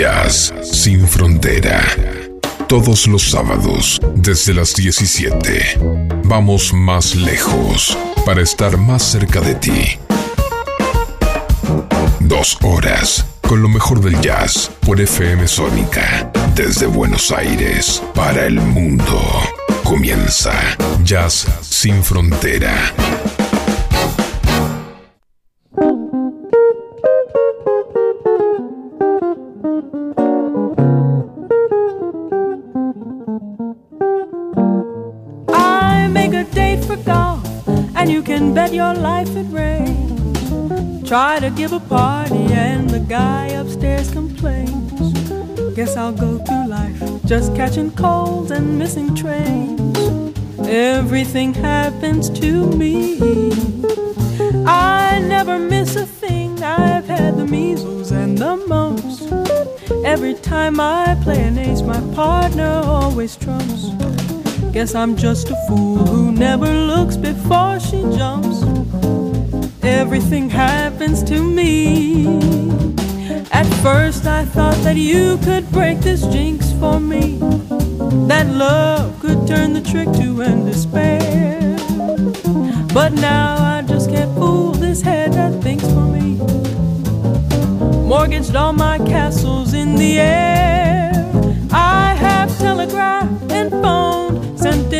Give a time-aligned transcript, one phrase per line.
[0.00, 1.78] Jazz sin frontera.
[2.68, 5.78] Todos los sábados, desde las 17.
[6.24, 9.98] Vamos más lejos para estar más cerca de ti.
[12.18, 16.32] Dos horas con lo mejor del jazz por FM Sónica.
[16.54, 19.20] Desde Buenos Aires para el mundo.
[19.84, 20.54] Comienza
[21.04, 22.94] Jazz sin frontera.
[38.50, 41.08] And bet your life it rains.
[41.08, 45.12] Try to give a party, and the guy upstairs complains.
[45.76, 49.96] Guess I'll go through life just catching colds and missing trains.
[50.66, 53.20] Everything happens to me.
[54.66, 56.60] I never miss a thing.
[56.60, 59.30] I've had the measles and the mumps.
[60.04, 63.99] Every time I play an ace, my partner always trumps.
[64.72, 68.62] Guess I'm just a fool who never looks before she jumps.
[69.82, 72.26] Everything happens to me.
[73.50, 77.38] At first, I thought that you could break this jinx for me.
[78.28, 81.76] That love could turn the trick to end despair.
[82.94, 86.36] But now I just can't fool this head that thinks for me.
[88.06, 90.89] Mortgaged all my castles in the air.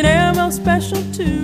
[0.01, 1.43] An airmail special too.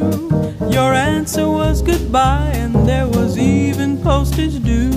[0.72, 4.92] Your answer was goodbye, and there was even postage due.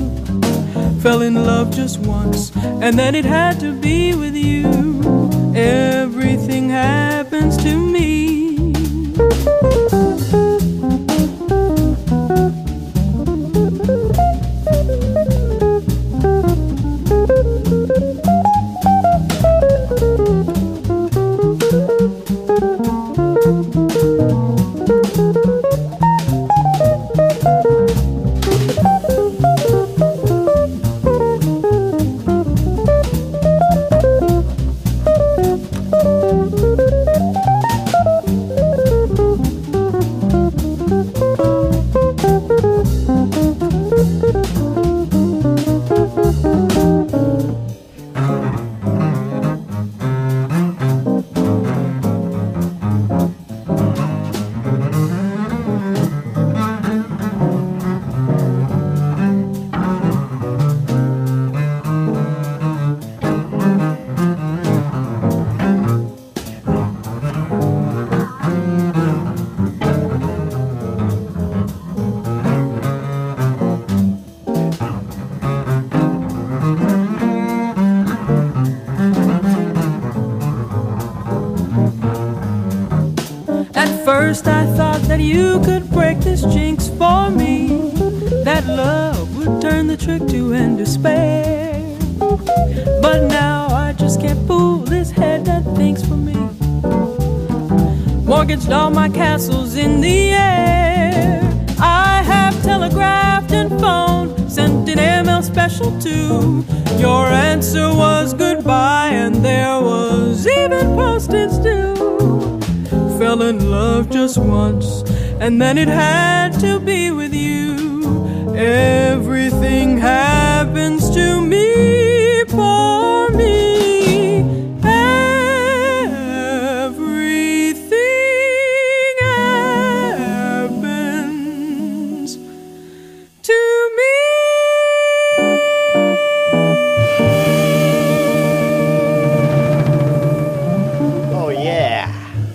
[1.01, 4.65] Fell in love just once, and then it had to be with you.
[5.55, 8.50] Everything happens to me.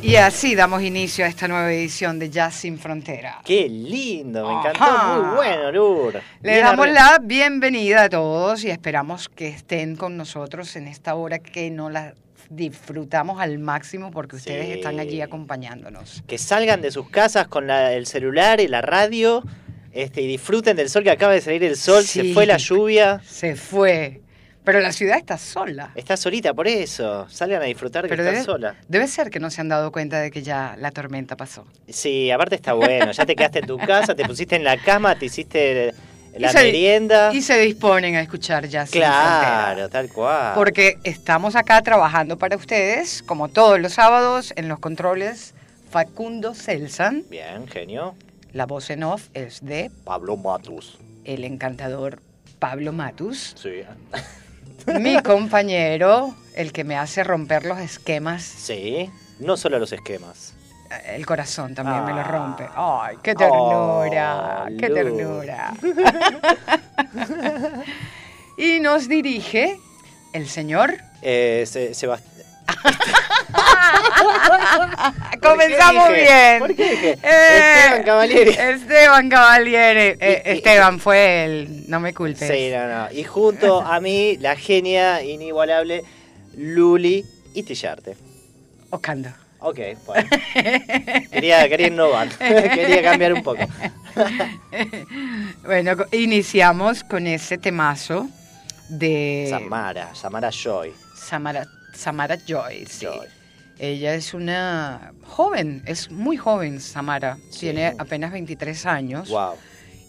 [0.05, 3.41] Y así damos inicio a esta nueva edición de Jazz Sin Frontera.
[3.43, 4.83] Qué lindo, me encantó.
[4.83, 5.17] Ajá.
[5.19, 6.13] Muy bueno, Lur.
[6.43, 11.15] Le Bien damos la bienvenida a todos y esperamos que estén con nosotros en esta
[11.15, 12.13] hora que no la
[12.51, 14.71] disfrutamos al máximo porque ustedes Sí.
[14.73, 16.21] están allí acompañándonos.
[16.27, 19.43] Que salgan de sus casas con la- el celular y la radio
[19.91, 23.21] este, y disfruten del sol que acaba de salir el sol, se fue la lluvia.
[23.25, 24.21] Se fue.
[24.65, 25.91] Pero la ciudad está sola.
[25.95, 27.27] Está solita por eso.
[27.29, 28.75] Salgan a disfrutar que Pero está debe, sola.
[28.87, 31.65] debe ser que no se han dado cuenta de que ya la tormenta pasó.
[31.87, 33.11] Sí, aparte está bueno.
[33.11, 35.93] Ya te quedaste en tu casa, te pusiste en la cama, te hiciste
[36.37, 37.33] la Y se- merienda.
[37.33, 40.53] Y se disponen a escuchar Sin Claro, tal cual.
[40.55, 45.53] Porque estamos acá trabajando para ustedes, como todos los sábados, en los controles
[45.91, 47.23] Facundo Celsan.
[47.29, 48.15] Bien, genio.
[48.51, 50.97] La voz en off es de Pablo Matus.
[51.23, 52.19] el encantador
[52.59, 53.53] Pablo Matus.
[53.61, 53.83] Sí.
[54.99, 60.53] Mi compañero, el que me hace romper los esquemas, Sí, no solo los esquemas.
[61.07, 62.23] el corazón también me lo Ah.
[62.23, 62.67] rompe.
[62.75, 64.63] ¡Ay, qué ternura!
[64.63, 65.73] Oh, ¡Qué ternura!
[68.57, 69.79] y nos dirige
[70.33, 70.95] el señor.
[71.21, 72.23] Eh, Se- Sebast-
[75.41, 76.59] Comenzamos bien.
[76.59, 77.17] ¿Por qué dije?
[77.23, 78.49] Eh, Esteban Cavalieri.
[78.51, 80.17] Esteban Cavalieri.
[80.25, 81.89] Eh, Esteban fue el.
[81.89, 82.47] No me culpes.
[82.47, 83.11] Sí, no, no.
[83.11, 86.03] Y junto a mí, la genia inigualable
[86.57, 88.15] Luli y Tillarte.
[88.89, 89.29] Ocando.
[89.59, 90.29] Ok, bueno.
[91.31, 92.29] Quería, quería innovar.
[92.37, 93.61] quería cambiar un poco.
[95.63, 98.29] Bueno, iniciamos con ese temazo
[98.89, 100.93] de Samara, Samara Joy.
[101.15, 102.85] Samara, Samara Joy.
[102.85, 103.05] sí.
[103.05, 103.27] Joy.
[103.77, 107.61] Ella es una joven, es muy joven Samara, Sí.
[107.61, 109.55] tiene apenas 23 años Wow.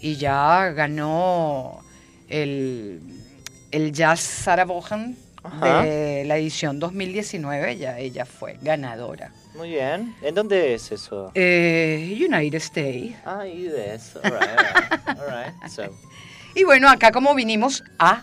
[0.01, 1.81] y ya ganó
[2.29, 3.01] el,
[3.73, 4.67] el Jazz Sarah
[5.43, 5.83] Ajá.
[5.83, 9.33] de la edición 2019, ya ella fue ganadora.
[9.57, 10.15] Muy bien.
[10.23, 11.31] ¿En dónde es eso?
[11.35, 13.17] Eh, United States.
[13.25, 14.17] Ah, US.
[14.17, 15.19] All right, all right.
[15.21, 15.55] All right.
[15.71, 15.83] So,
[16.55, 18.23] Y bueno, acá como vinimos a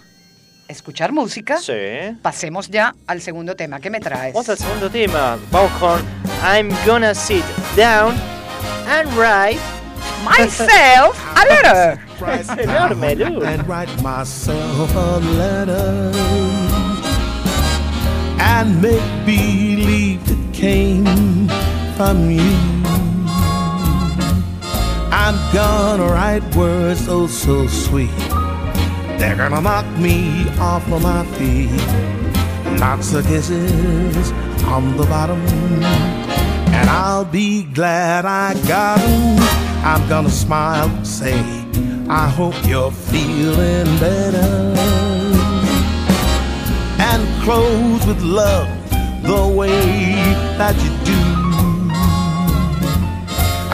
[0.74, 2.18] escuchar música, sí.
[2.22, 3.80] pasemos ya al segundo tema.
[3.80, 4.34] ¿Qué me traes?
[4.34, 5.38] Vamos al segundo tema.
[5.52, 6.02] Vamos con
[6.44, 8.14] I'm gonna sit down
[8.88, 9.60] and write.
[10.24, 12.00] Myself a letter.
[12.64, 16.12] Enorme, and write myself a letter
[18.40, 21.48] and make believe it came
[21.98, 22.58] from you.
[25.12, 28.33] I'm gonna write words oh so sweet.
[29.24, 31.72] They're gonna knock me off of my feet.
[32.78, 34.34] Lots of kisses
[34.66, 35.42] on the bottom.
[36.78, 39.40] And I'll be glad I got 'em.
[39.86, 41.40] I'm gonna smile say,
[42.10, 44.76] I hope you're feeling better.
[47.10, 48.68] And close with love
[49.22, 50.16] the way
[50.58, 51.23] that you do.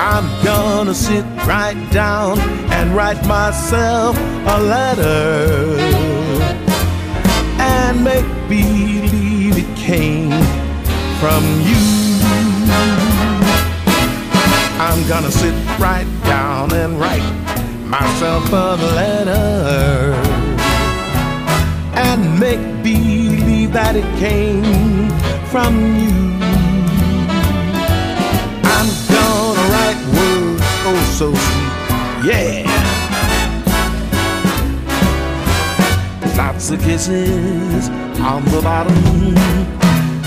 [0.02, 2.40] I'm gonna sit right down
[2.72, 5.76] and write myself a letter
[7.60, 10.32] and make believe it came
[11.20, 11.84] from you.
[14.80, 17.30] I'm gonna sit right down and write
[17.84, 20.14] myself a letter
[21.96, 25.10] and make believe that it came
[25.48, 26.29] from you.
[31.20, 32.64] So sweet, yeah.
[36.38, 37.90] Lots of kisses
[38.22, 38.96] on the bottom,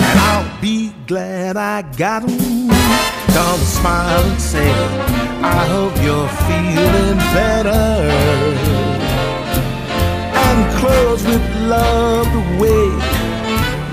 [0.07, 2.67] and I'll be glad I got 'em.
[3.33, 4.71] Gonna smile and say,
[5.41, 7.87] I hope you're feeling better.
[10.45, 12.85] And close with love the way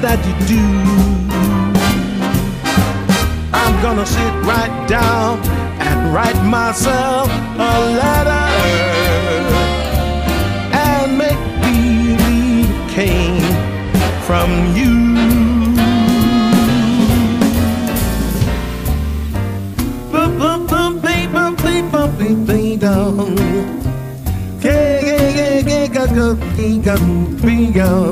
[0.02, 0.64] that you do.
[3.61, 5.60] I'm gonna sit right down
[5.90, 7.28] and write myself
[7.70, 8.46] a letter
[10.87, 13.40] and make believe it came
[14.26, 15.00] from you.
[22.20, 23.34] Ding dong,
[26.56, 28.10] ding dong,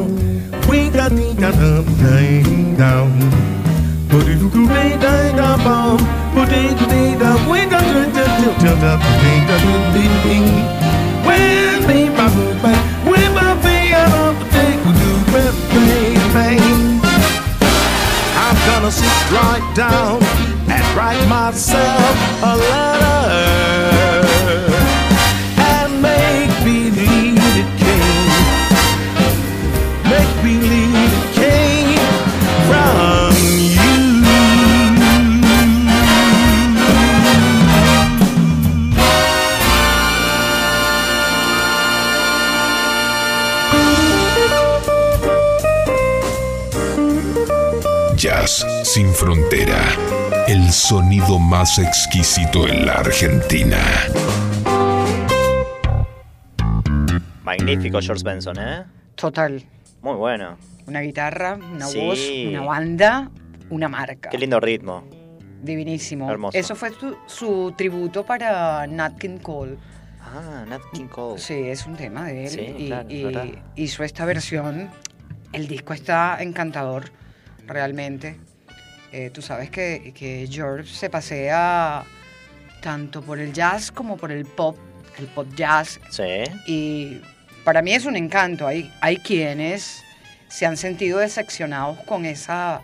[6.39, 6.47] bum.
[6.47, 7.51] Put it to me, dong.
[7.51, 8.93] We got to do, do, do, do,
[9.23, 10.49] ding, do, do, ding, ding.
[11.27, 12.83] When me, my boo, bang.
[13.11, 17.19] When my feet out of the thing, we do, bang, bang, bang.
[18.37, 20.23] I'm gonna sit right down
[20.71, 24.08] and write myself a letter
[49.19, 49.81] frontera.
[50.47, 53.79] El sonido más exquisito en la Argentina.
[57.43, 58.85] Magnífico George Benson, ¿eh?
[59.17, 59.61] Total.
[60.03, 60.57] Muy bueno.
[60.87, 61.99] Una guitarra, una Sí.
[61.99, 63.31] voz, una banda,
[63.71, 64.31] una marca.
[64.31, 65.03] Qué lindo ritmo.
[65.63, 66.31] Divinísimo.
[66.31, 66.57] Hermoso.
[66.57, 69.77] Eso fue tu- su tributo para Nat King Cole.
[70.23, 71.41] Ah, Nat King Cole.
[71.41, 72.51] Sí, es un tema de él.
[72.51, 74.89] Sí, y, claro, y hizo esta versión.
[75.53, 77.11] El disco está encantador,
[77.67, 78.39] realmente.
[79.13, 82.05] Eh, tú sabes que, que George se pasea
[82.81, 84.77] tanto por el jazz como por el pop,
[85.19, 86.01] el pop jazz.
[86.11, 86.45] Sí.
[86.67, 87.21] Y
[87.65, 88.67] para mí es un encanto.
[88.67, 90.03] Hay, hay quienes
[90.49, 92.81] se han sentido decepcionados con esa,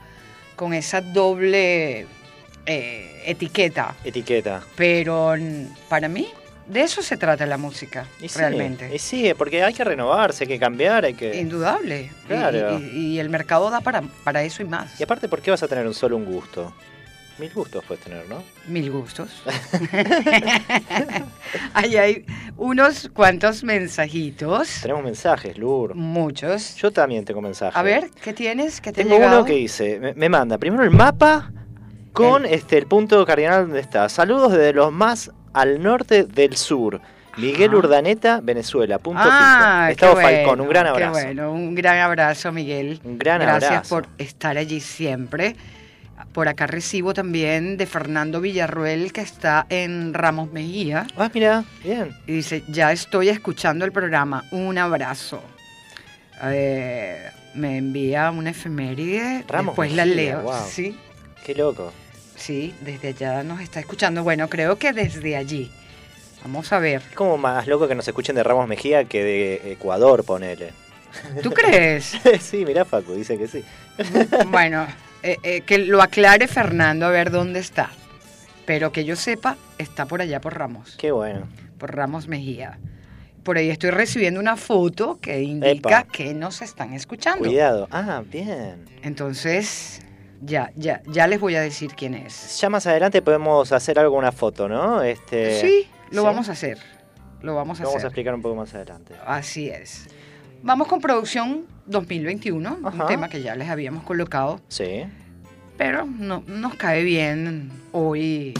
[0.56, 2.06] con esa doble
[2.66, 3.94] eh, etiqueta.
[4.04, 4.62] Etiqueta.
[4.76, 5.34] Pero
[5.88, 6.28] para mí,
[6.66, 8.94] de eso se trata la música, Y sí, realmente.
[8.94, 11.38] Y sí, porque hay que renovarse, hay que cambiar, hay que...
[11.38, 12.10] Indudable.
[12.26, 12.78] Claro.
[12.78, 14.98] Y, y el mercado da para, para eso y más.
[14.98, 16.72] Y aparte, ¿por qué vas a tener un solo un gusto?
[17.38, 18.44] Mil gustos puedes tener, ¿no?
[18.68, 19.42] Mil gustos.
[21.74, 22.24] Ahí hay
[22.56, 24.82] unos cuantos mensajitos.
[24.82, 25.96] Tenemos mensajes, Lur.
[25.96, 26.76] Muchos.
[26.76, 27.76] Yo también tengo mensajes.
[27.76, 28.80] A ver, ¿qué tienes?
[28.80, 31.50] ¿Qué te Tengo uno que dice, me, me manda primero el mapa
[32.12, 34.08] con este el punto cardinal donde está.
[34.08, 37.00] Saludos desde los más al norte del sur.
[37.36, 37.78] Miguel Ajá.
[37.78, 38.98] Urdaneta, Venezuela.
[38.98, 39.88] Punto Ah.
[39.90, 41.12] Estado qué Falcón, bueno, un gran qué abrazo.
[41.12, 43.00] bueno, un gran abrazo, Miguel.
[43.02, 43.88] Un gran Gracias abrazo.
[43.88, 45.56] por estar allí siempre.
[46.32, 51.06] Por acá recibo también de Fernando Villarruel, que está en Ramos Mejía.
[51.16, 52.10] Ah, mira, bien.
[52.26, 54.44] Y dice, ya estoy escuchando el programa.
[54.52, 55.42] Un abrazo.
[56.42, 57.18] Eh,
[57.54, 59.44] me envía una efeméride.
[59.48, 60.42] Ramos después la Mejía, leo.
[60.42, 60.54] wow.
[60.68, 60.96] Sí,
[61.44, 61.92] Qué loco.
[62.44, 64.22] Sí, desde allá nos está escuchando.
[64.22, 65.70] Bueno, creo que desde allí.
[66.42, 67.00] Vamos a ver.
[67.08, 70.72] Es como más loco que nos escuchen de Ramos Mejía que de Ecuador, ponele.
[71.42, 72.18] ¿Tú crees?
[72.40, 73.64] sí, mirá Facu, dice que sí.
[74.48, 74.86] bueno,
[75.22, 77.90] eh, eh, que lo aclare Fernando a ver dónde está.
[78.66, 81.48] Pero que yo sepa, está por allá por Ramos, Qué bueno.
[81.78, 82.78] por Ramos Mejía.
[83.42, 86.04] Por ahí estoy recibiendo una foto que indica Epa.
[86.04, 87.44] que nos están escuchando.
[87.46, 87.88] Cuidado.
[87.90, 88.86] Ah, bien.
[89.02, 90.00] Entonces,
[90.44, 92.60] ya, ya, ya les voy a decir quién es.
[92.60, 95.02] Ya más adelante podemos hacer algo, una foto, ¿no?
[95.02, 96.26] Este, sí, lo ¿sí?
[96.26, 96.78] vamos a hacer.
[97.42, 98.06] Lo vamos a Lo vamos a hacer.
[98.08, 99.14] explicar un poco más adelante.
[99.26, 100.06] Así es.
[100.62, 103.02] Vamos con producción 2021, Ajá.
[103.02, 105.04] un tema que ya les habíamos colocado, Sí.
[105.76, 108.54] pero no, nos cae bien hoy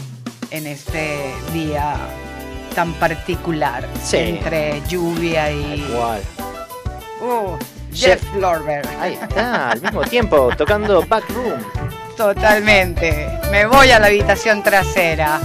[0.51, 1.17] en este
[1.51, 1.95] día
[2.75, 4.17] tan particular Sí.
[4.17, 6.21] entre lluvia y Igual.
[7.21, 7.57] Uh,
[7.95, 8.85] Jeff- Lorber.
[8.99, 11.59] Ahí está, al mismo tiempo, tocando Backroom.
[12.17, 13.27] Totalmente.
[13.51, 15.39] Me voy a la habitación trasera.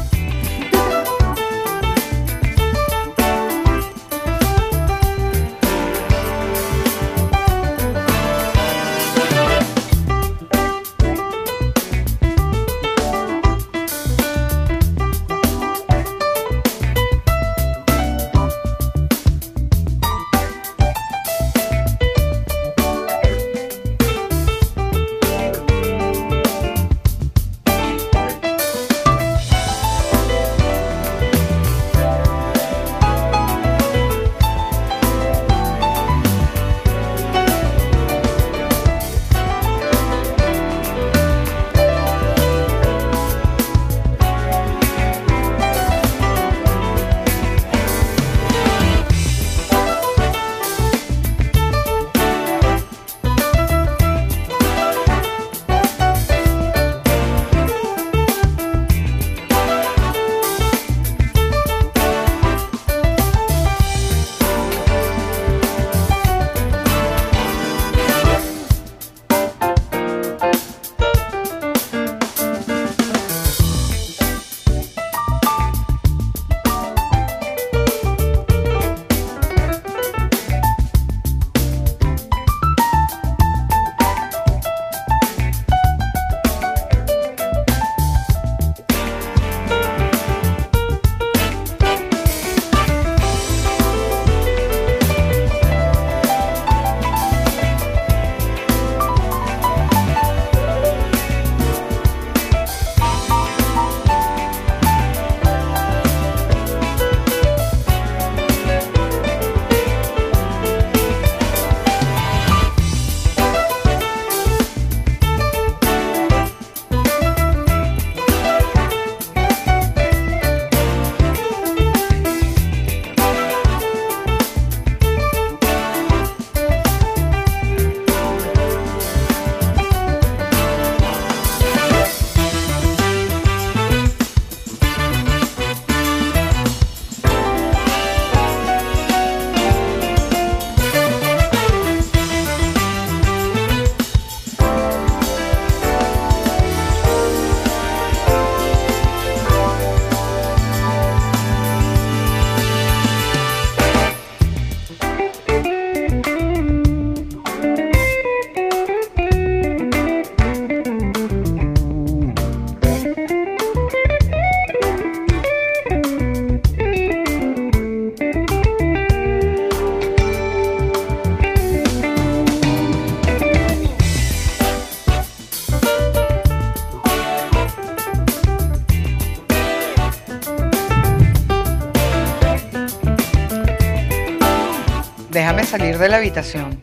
[186.01, 186.81] De la habitación.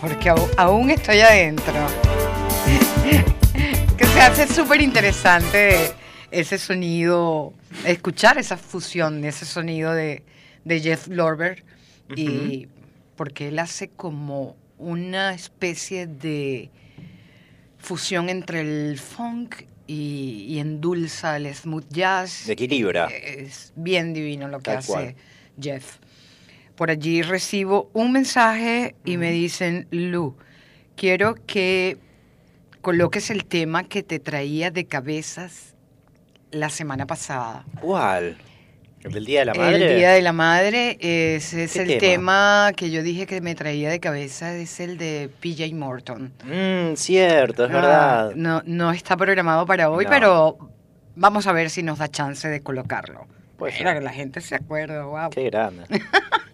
[0.00, 1.74] Porque aún estoy adentro.
[3.96, 5.92] que se hace súper interesante
[6.30, 7.54] ese sonido,
[7.86, 10.22] escuchar esa fusión de ese sonido de,
[10.64, 11.64] de Jeff Lorber.
[12.14, 12.68] Y
[13.16, 16.70] porque él hace como una especie de
[17.78, 22.46] fusión entre el funk y, y endulza el smooth jazz.
[22.46, 23.06] De equilibra.
[23.06, 25.14] Es bien divino lo que Tal hace cual.
[25.60, 25.96] Jeff.
[26.78, 30.36] Por allí recibo un mensaje y me dicen, Lu,
[30.96, 31.96] quiero que
[32.82, 35.74] coloques el tema que te traía de cabezas
[36.52, 37.64] la semana pasada.
[37.80, 38.38] ¿Cuál?
[39.02, 39.90] ¿El del Día de la Madre?
[39.90, 42.66] El Día de la Madre, ese es ¿Qué el tema?
[42.68, 42.72] tema?
[42.76, 46.32] que yo dije que me traía de cabeza, es el de PJ Morton.
[46.44, 48.32] Mmm, cierto, es Ah, verdad.
[48.36, 50.10] No, no está programado para hoy, No.
[50.12, 50.58] pero
[51.16, 53.26] vamos a ver si nos da chance de colocarlo.
[53.60, 53.94] Mira, ser.
[53.94, 55.30] que la gente se acuerda, wow.
[55.30, 55.82] Qué grande.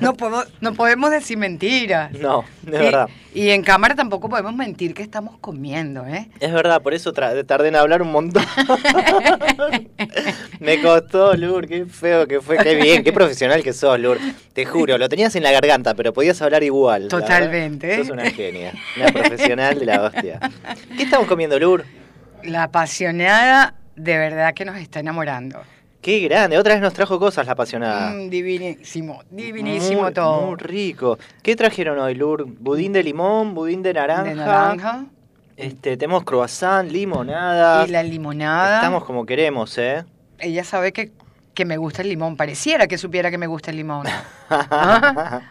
[0.00, 2.12] No, puedo- no podemos decir mentiras.
[2.12, 3.08] No, de Y- verdad.
[3.34, 6.28] Y, en cámara tampoco podemos mentir que estamos comiendo, ¿eh?
[6.40, 8.44] Es verdad, por eso tardé en hablar un montón.
[10.60, 14.18] Me costó, Lur, qué feo que fue, qué bien, qué profesional que sos, Lur.
[14.52, 17.08] Te juro, lo tenías en la garganta, pero podías hablar igual.
[17.08, 17.98] Totalmente.
[17.98, 20.40] Sos una genia, una profesional de la hostia.
[20.96, 21.84] ¿Qué estamos comiendo, Lur?
[22.42, 25.60] La apasionada de verdad que nos está enamorando.
[26.00, 28.10] Qué grande, otra vez nos trajo cosas la apasionada.
[28.10, 30.46] Mm, divinísimo, divinísimo muy, todo.
[30.46, 31.18] Muy rico.
[31.42, 32.46] ¿Qué trajeron hoy, Lur?
[32.46, 34.22] Budín de limón, budín de naranja.
[34.22, 35.04] De naranja
[35.56, 37.84] Este, tenemos croissant, limonada.
[37.86, 38.76] y la limonada.
[38.76, 40.04] Estamos como queremos, ¿eh?
[40.38, 41.10] Ella sabe que,
[41.52, 42.36] que me gusta el limón.
[42.36, 44.06] Pareciera que supiera que me gusta el limón.
[44.50, 45.42] Ah.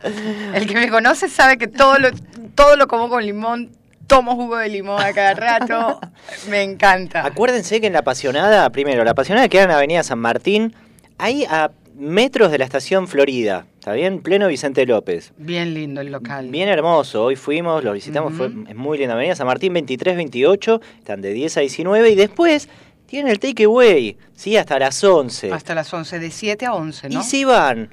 [0.56, 2.10] El que me conoce sabe que todo lo,
[2.56, 3.70] todo lo como con limón.
[4.08, 6.00] Tomo jugo de limón a cada rato.
[6.50, 7.26] Me encanta.
[7.26, 10.74] Acuérdense que en La Apasionada, primero, La Apasionada queda en Avenida San Martín,
[11.18, 14.22] ahí a metros de la estación Florida, ¿está bien?
[14.22, 15.34] Pleno Vicente López.
[15.38, 16.50] Bien lindo el local.
[16.50, 19.16] Bien hermoso, hoy fuimos, lo visitamos, fue, es muy linda.
[19.16, 22.70] Avenida San Martín 23-28, están de 10 a 19 y después
[23.08, 24.58] tienen el takeaway, ¿sí?
[24.58, 25.52] Hasta las 11.
[25.52, 27.20] Hasta las 11, de 7 a 11, ¿no?
[27.20, 27.90] Y si van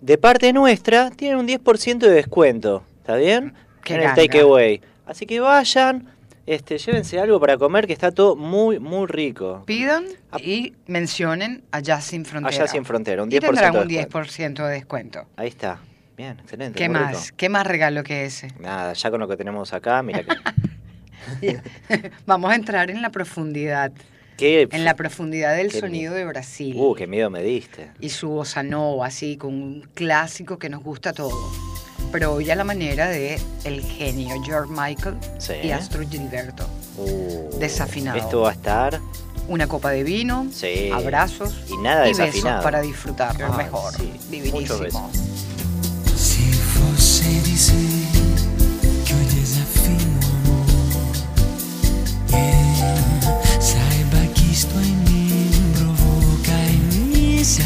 [0.00, 3.54] de parte nuestra, tienen un 10% de descuento, ¿está bien?
[3.82, 4.80] Qué en el takeaway.
[5.12, 6.08] Así que vayan,
[6.46, 9.62] este, llévense algo para comer que está todo muy, muy rico.
[9.66, 10.06] Pidan
[10.38, 12.56] y mencionen Allá Sin Frontera.
[12.64, 14.62] Allá sin frontera, un Y 10% tendrán de un descuento.
[14.62, 15.26] 10% de descuento.
[15.36, 15.80] Ahí está.
[16.16, 16.78] Bien, excelente.
[16.78, 17.10] ¿Qué más?
[17.26, 17.34] rico.
[17.36, 18.48] ¿Qué más regalo que ese?
[18.58, 20.34] Nada, ya con lo que tenemos acá, mira que.
[22.26, 23.92] Vamos a entrar en la profundidad.
[24.38, 26.74] qué- En la profundidad del sonido de Brasil.
[26.74, 27.90] Uh, qué miedo me diste.
[28.00, 31.34] y su bossa nova, así, con un clásico que nos gusta a todos.
[32.12, 35.54] Pero hoy a la manera de el genio George Michael Sí.
[35.64, 36.66] y Astro Gilberto.
[36.98, 38.18] Uh, Desafinado.
[38.18, 39.00] Esto va a estar.
[39.48, 40.90] Una copa de vino, Sí.
[40.92, 42.62] abrazos Y nada besos desafinado.
[42.62, 43.92] para disfrutarlo Ay, mejor.
[43.94, 44.12] sí.
[44.30, 44.60] Divinísimo.
[44.60, 45.00] Muchos besos.
[46.14, 47.74] Se você dizer
[49.04, 50.08] que eu desafio
[50.44, 51.16] amor,
[52.34, 57.62] é, saiba que isto em mim provoca imensa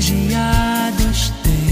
[0.00, 1.69] privilegiados têm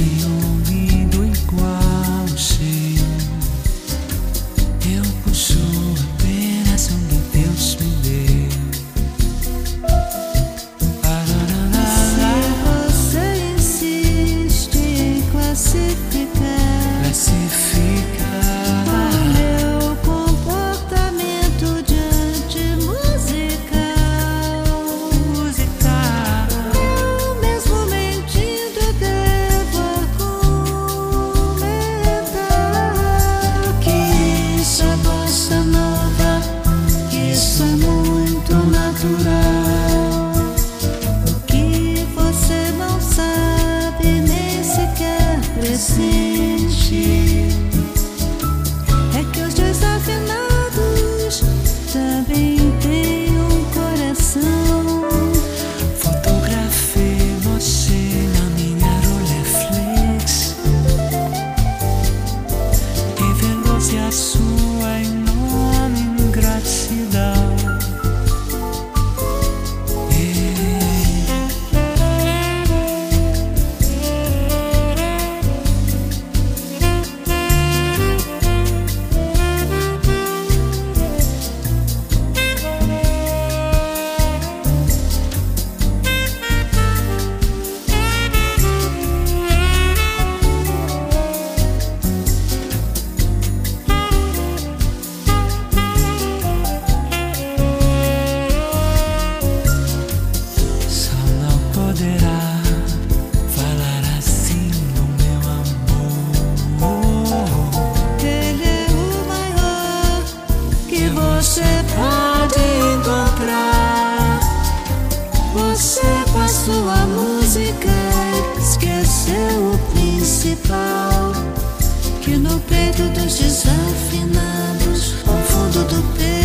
[125.89, 126.38] o fundo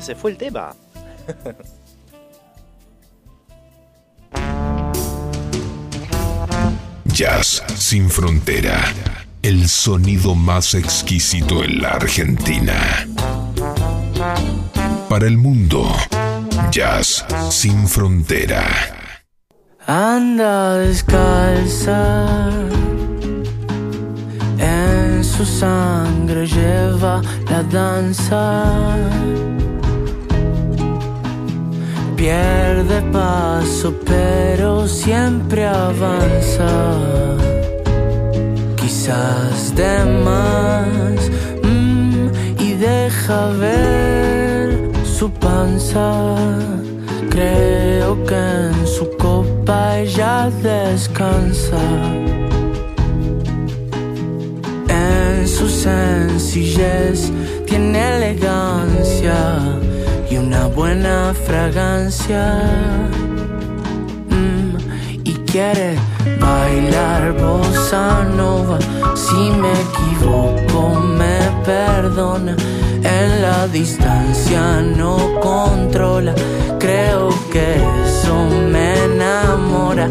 [0.00, 0.74] ¿A dónde se fue el tema?
[7.04, 8.80] Jazz sin frontera.
[9.42, 13.06] El sonido más exquisito en la Argentina.
[15.10, 15.94] Para el mundo.
[16.70, 18.64] Jazz sin frontera.
[19.86, 22.48] Anda descalza,
[24.58, 29.59] en su sangre lleva la danza.
[32.20, 36.68] Pierde paso, pero siempre avanza.
[38.76, 41.30] Quizás de más,
[41.62, 42.28] mm,
[42.58, 46.36] y deja ver su panza.
[47.30, 51.80] Creo que en su copa ella descansa.
[54.88, 57.32] En su sencillez
[57.64, 59.80] tiene elegancia
[60.30, 62.62] y una buena fragancia.
[64.30, 64.76] Mm,
[65.24, 65.96] y quiere
[66.40, 68.78] bailar bossa nova.
[69.16, 72.54] Si me equivoco, me perdona.
[73.02, 76.34] En la distancia no controla.
[76.78, 77.74] Creo que
[78.06, 80.08] eso me enamora.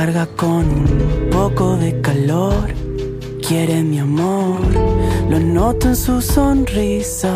[0.00, 2.64] Carga con un poco de calor.
[3.46, 4.60] Quiere mi amor,
[5.28, 7.34] lo noto en su sonrisa.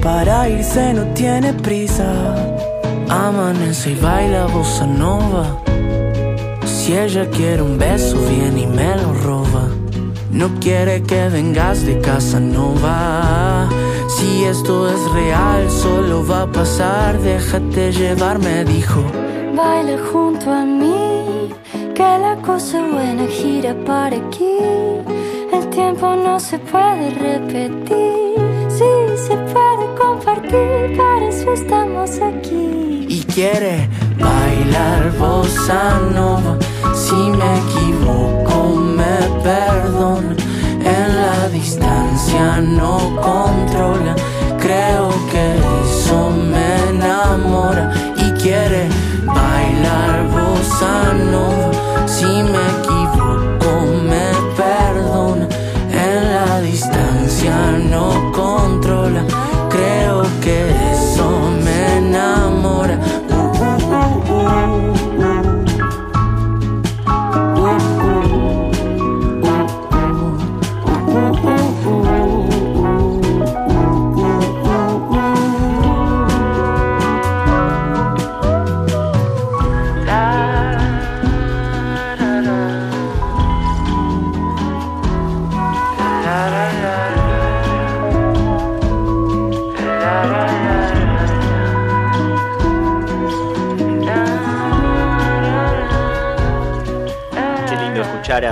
[0.00, 2.10] Para irse no tiene prisa.
[3.08, 5.44] Amanece y baila bossa nova.
[6.64, 9.64] Si ella quiere un beso, viene y me lo roba.
[10.30, 13.68] No quiere que vengas de casa, no va.
[14.14, 17.18] Si esto es real, solo va a pasar.
[17.18, 19.02] Déjate llevar, me dijo.
[19.56, 21.11] Baila junto a mí,
[21.94, 24.58] que la cosa buena gira para aquí.
[25.52, 28.36] El tiempo no se puede repetir,
[28.68, 28.90] sí
[29.26, 33.06] se puede compartir, para eso estamos aquí.
[33.08, 36.56] y quiere bailar bossa nova.
[36.94, 40.34] Si me equivoco, me perdona.
[40.96, 42.96] En la distancia no
[43.28, 44.14] controla.
[44.58, 45.44] Creo que
[45.84, 48.88] eso me enamora y quiere
[49.26, 51.81] bailar bossa nova.
[52.22, 55.48] Si me equivoco, me perdona.
[55.90, 59.24] En la distancia no controla.
[59.68, 61.28] Creo que eso
[61.64, 62.41] me enamora.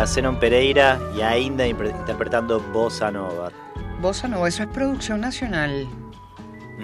[0.01, 3.51] A Zenon Pereira y a Inda interpretando Bossa Nova.
[4.01, 5.87] Bossa Nova, eso es producción nacional.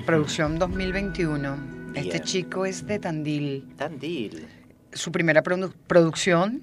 [0.05, 1.57] Producción 2021.
[1.95, 3.73] Este chico es de Tandil.
[3.77, 4.47] Tandil.
[4.93, 6.63] Su primera produ- producción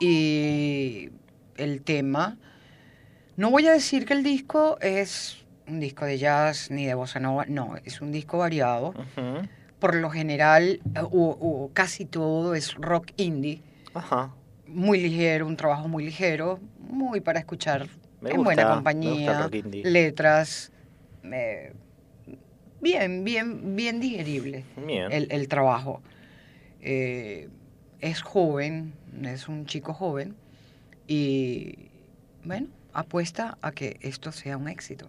[0.00, 1.10] y
[1.56, 2.36] el tema.
[3.36, 5.38] No voy a decir que el disco es
[5.68, 8.92] un disco de jazz ni de bossa nova, no, es un disco variado.
[9.78, 11.08] Por lo general, eh, o,
[11.40, 13.62] o casi todo es rock indie,
[13.94, 14.32] Ajá.
[14.72, 17.88] Muy ligero, un trabajo muy ligero, muy para escuchar
[18.20, 19.50] Me en gusta, buena me gusta compañía,
[19.84, 20.72] letras,
[21.24, 21.72] eh,
[22.80, 25.10] bien, bien, bien digerible Bien.
[25.12, 26.02] el, el trabajo.
[26.80, 27.48] Eh,
[28.00, 30.34] es joven, es un chico joven
[31.06, 31.88] y,
[32.44, 35.08] bueno, apuesta a que esto sea un éxito.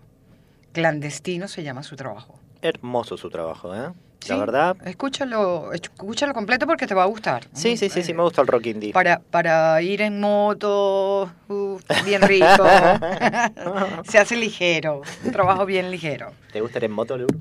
[0.71, 2.39] Clandestino se llama su trabajo.
[2.61, 3.91] Hermoso su trabajo, ¿eh?
[4.29, 4.77] La verdad.
[4.85, 7.47] Escúchalo, escúchalo completo porque te va a gustar.
[7.53, 8.93] Sí, sí, sí, sí, me gusta el rock indie.
[8.93, 12.65] Para, para ir en moto, uf, bien rico.
[14.05, 16.31] Se hace ligero, un trabajo bien ligero.
[16.51, 17.35] ¿Te gusta ir en moto, Lur?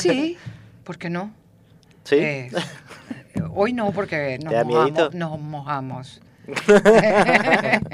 [0.00, 0.36] Sí,
[0.84, 1.32] ¿por qué no?
[2.04, 2.16] Sí.
[2.16, 2.50] Eh,
[3.54, 5.10] hoy no, porque nos ¿Te da miedito?
[5.10, 6.20] mojamos, nos mojamos.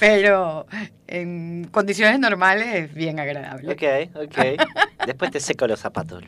[0.00, 0.66] Pero
[1.06, 3.72] en condiciones normales es bien agradable.
[3.72, 3.82] ok,
[4.24, 4.38] ok.
[5.06, 6.24] Después te seco los zapatos.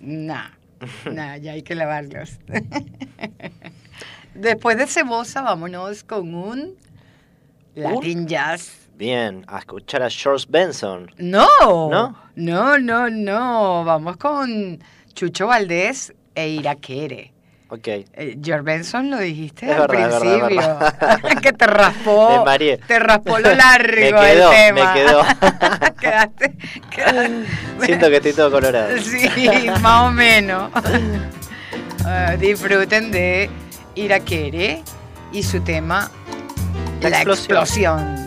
[0.00, 0.48] Nah,
[1.10, 2.38] nah, ya hay que lavarlos.
[4.34, 6.74] Después de cebosa, vámonos con un
[7.74, 8.88] Latin Jazz.
[8.96, 11.10] Bien, a escuchar a George Benson.
[11.18, 12.16] No, ¿No?
[12.36, 13.84] no, no, no.
[13.84, 14.78] Vamos con
[15.14, 17.31] Chucho Valdés e Iraquere.
[17.74, 17.88] Ok.
[17.88, 21.40] Eh, George Benson lo dijiste Es al verdad, es verdad, es principio.
[21.40, 22.28] que te raspó.
[22.44, 22.76] Me.
[22.86, 24.94] Te raspó lo largo Me quedó, el me tema.
[24.94, 25.22] quedó.
[25.98, 26.54] quedaste,
[26.90, 27.46] quedaste-
[27.86, 28.88] Siento que estoy todo colorado.
[28.98, 30.70] Sí, más o menos.
[32.38, 33.48] Disfruten de
[33.94, 34.82] Iraquere
[35.32, 36.10] y su tema
[37.00, 37.58] La La, explosión.
[37.58, 38.21] explosión.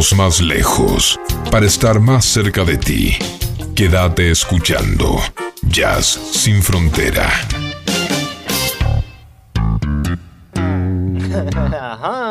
[0.00, 3.18] Vamos más lejos para estar más cerca de ti.
[3.76, 5.20] Quédate escuchando
[5.68, 7.28] Jazz sin frontera.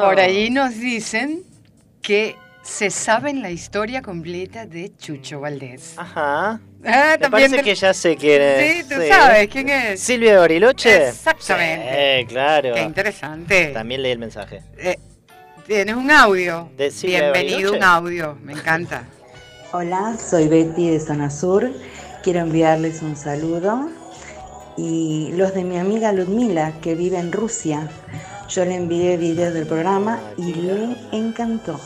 [0.01, 1.43] Por allí nos dicen
[2.01, 5.93] que se saben la historia completa de Chucho Valdés.
[5.97, 6.59] Ajá.
[6.83, 8.77] Ah, Me también parece te- que ya sé quién es.
[8.77, 9.99] Sí, tú sabes quién es.
[9.99, 11.09] Silvia Bariloche.
[11.09, 12.19] Exactamente.
[12.21, 12.73] Sí, claro.
[12.73, 13.67] Qué interesante.
[13.67, 14.63] También leí el mensaje.
[14.77, 14.97] Eh,
[15.69, 16.67] ¿Tienes un audio?
[17.03, 19.03] Bienvenido un audio, me encanta.
[19.71, 21.71] Hola, soy Betty de Zona Sur.
[22.23, 23.87] Quiero enviarles un saludo.
[24.77, 27.87] Y los de mi amiga Ludmila, que vive en Rusia.
[28.49, 31.79] Yo le envié videos del programa y le encantó.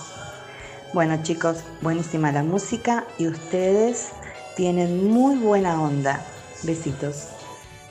[0.93, 4.11] Bueno chicos, buenísima la música y ustedes
[4.55, 6.25] tienen muy buena onda.
[6.63, 7.32] Besitos.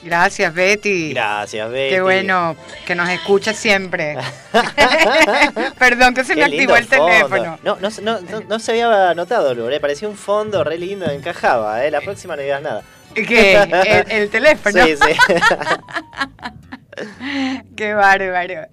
[0.02, 1.12] Gracias, Betty.
[1.12, 1.94] Gracias, Betty.
[1.94, 4.16] Qué bueno que nos escucha siempre.
[5.78, 7.06] Perdón que se me Qué activó el fondo.
[7.06, 7.58] teléfono.
[7.62, 9.78] No, no, no, no, no se había notado, Lu, ¿eh?
[9.80, 11.90] Parecía un fondo re lindo, encajaba, ¿eh?
[11.90, 12.82] La próxima no digas nada.
[13.14, 13.54] ¿Qué?
[13.54, 14.84] ¿El, el teléfono?
[14.84, 15.34] Sí, sí.
[17.76, 18.66] Qué bárbaro.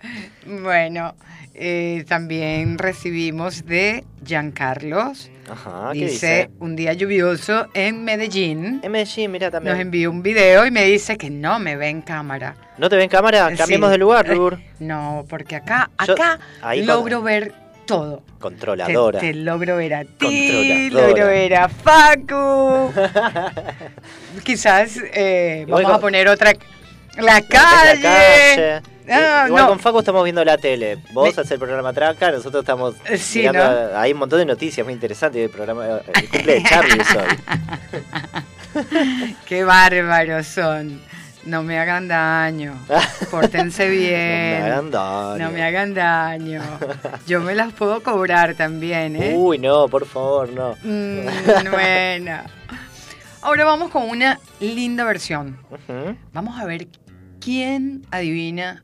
[0.45, 1.15] Bueno,
[1.53, 5.29] eh, también recibimos de Giancarlos.
[5.51, 6.49] Ajá, ¿qué dice, dice?
[6.59, 8.79] un día lluvioso en Medellín.
[8.83, 9.73] En Medellín, mira también.
[9.75, 12.55] Nos envió un video y me dice que no me ve en cámara.
[12.77, 13.51] ¿No te ven cámara?
[13.57, 13.91] Cambiemos Sí.
[13.93, 14.59] de lugar, Lur.
[14.79, 17.53] No, porque acá, Yo- acá ahí logro ver
[17.85, 18.21] todo.
[18.39, 19.19] Controladora.
[19.19, 20.09] te logro ver a ti,
[20.89, 21.07] Controladora.
[21.07, 22.93] logro ver a Facu.
[24.43, 26.53] Quizás eh, vamos a poner otra.
[27.17, 28.81] La La calle.
[29.09, 29.25] Calle.
[29.27, 29.69] Ah, Igual no.
[29.69, 30.97] con Facu estamos viendo la tele.
[31.11, 33.45] Vos Me- haces el programa Traca, nosotros estamos Eh, sí.
[33.45, 35.43] Hay un montón de noticias muy interesantes.
[35.43, 37.37] El programa, el cumple de Charlie hoy.
[39.45, 41.01] Qué bárbaros son.
[41.45, 42.75] No me hagan daño.
[43.31, 44.59] Pórtense bien.
[44.59, 45.37] No me hagan daño.
[45.45, 46.61] No me hagan daño.
[47.25, 49.33] Yo me las puedo cobrar también, ¿eh?
[49.35, 50.75] Uy, no, por favor, no.
[50.83, 51.25] Mm,
[51.71, 52.41] bueno.
[53.41, 55.57] Ahora vamos con una linda versión.
[56.33, 56.87] Vamos a ver
[57.39, 58.83] quién adivina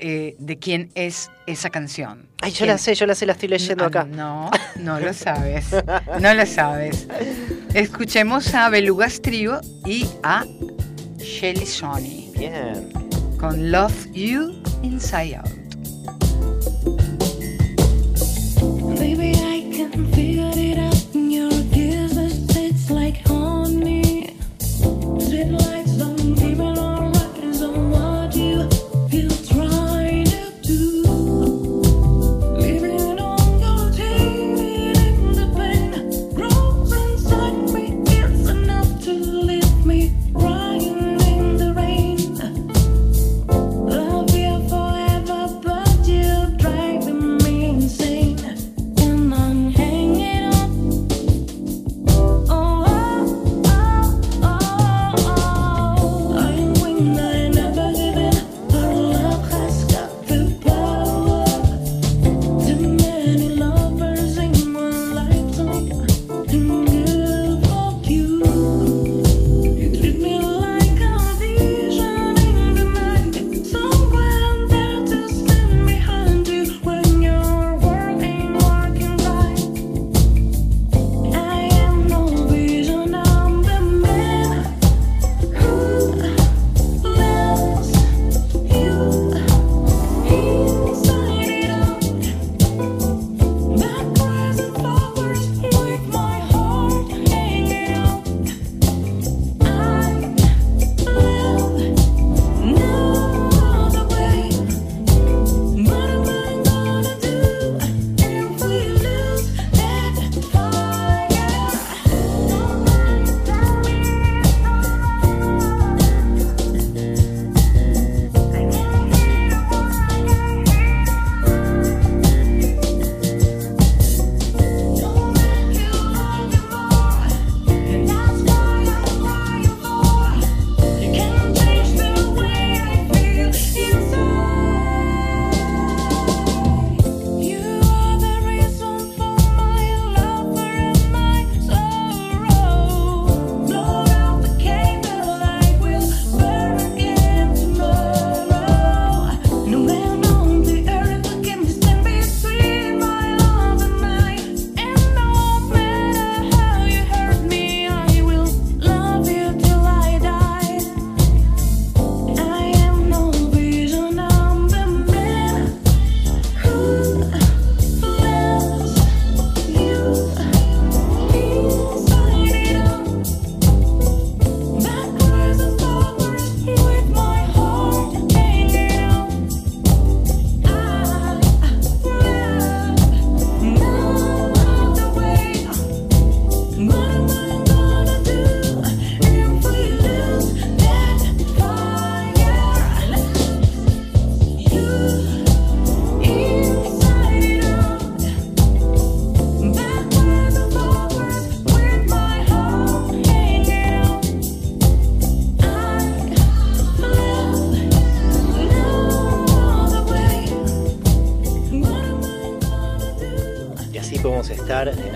[0.00, 2.26] eh, de quién es esa canción.
[2.42, 2.68] Ay, yo ¿Quién?
[2.70, 4.04] la sé, yo la sé, la estoy leyendo Ah, acá.
[4.04, 5.66] No, no lo sabes.
[6.20, 7.06] No lo sabes.
[7.74, 10.44] Escuchemos a Belugas Trio y a
[11.18, 12.92] Shelly Sony Bien.
[13.38, 15.63] con Love You Inside Out.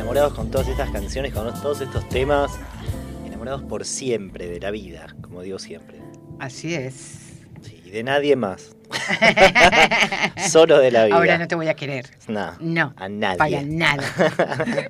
[0.09, 2.51] Enamorados con todas estas canciones, con todos estos temas,
[3.27, 5.99] enamorados por siempre de la vida, como digo siempre.
[6.41, 7.43] Así es.
[7.61, 8.75] Sí, y de nadie más.
[10.49, 11.15] Solo de la vida.
[11.17, 12.07] Ahora no te voy a querer.
[12.27, 13.37] No, No, a nadie.
[13.37, 14.03] para nada.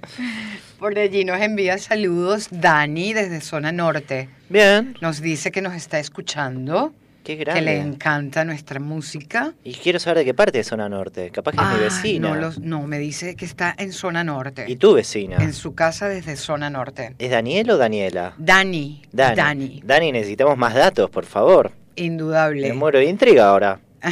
[0.78, 4.28] Por allí nos envía saludos Dani desde zona norte.
[4.48, 6.92] Bien, Nos dice que nos está escuchando,
[7.36, 7.60] qué que grande.
[7.62, 9.52] le encanta nuestra música.
[9.64, 11.30] Y quiero saber de qué parte de zona norte.
[11.30, 12.28] Capaz que es mi Ah, vecina.
[12.30, 14.64] No, los- no, me dice que está en zona norte.
[14.66, 15.36] Y tu vecina.
[15.36, 17.14] En su casa desde zona norte.
[17.18, 18.34] ¿Es Daniel o Daniela?
[18.38, 19.02] Dani.
[19.12, 19.36] Dani.
[19.36, 19.82] Dani.
[19.84, 21.72] Dani, necesitamos más datos, por favor.
[21.96, 22.68] Indudable.
[22.68, 23.80] Me muero de intriga ahora.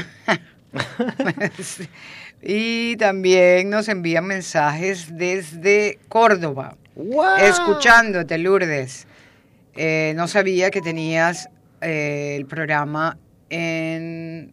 [2.42, 6.76] Y también nos envían mensajes desde Córdoba.
[7.40, 9.06] Escuchándote, Lourdes.
[9.74, 11.48] Eh, no sabía que tenías
[11.81, 13.16] eh, el programa
[13.51, 14.53] en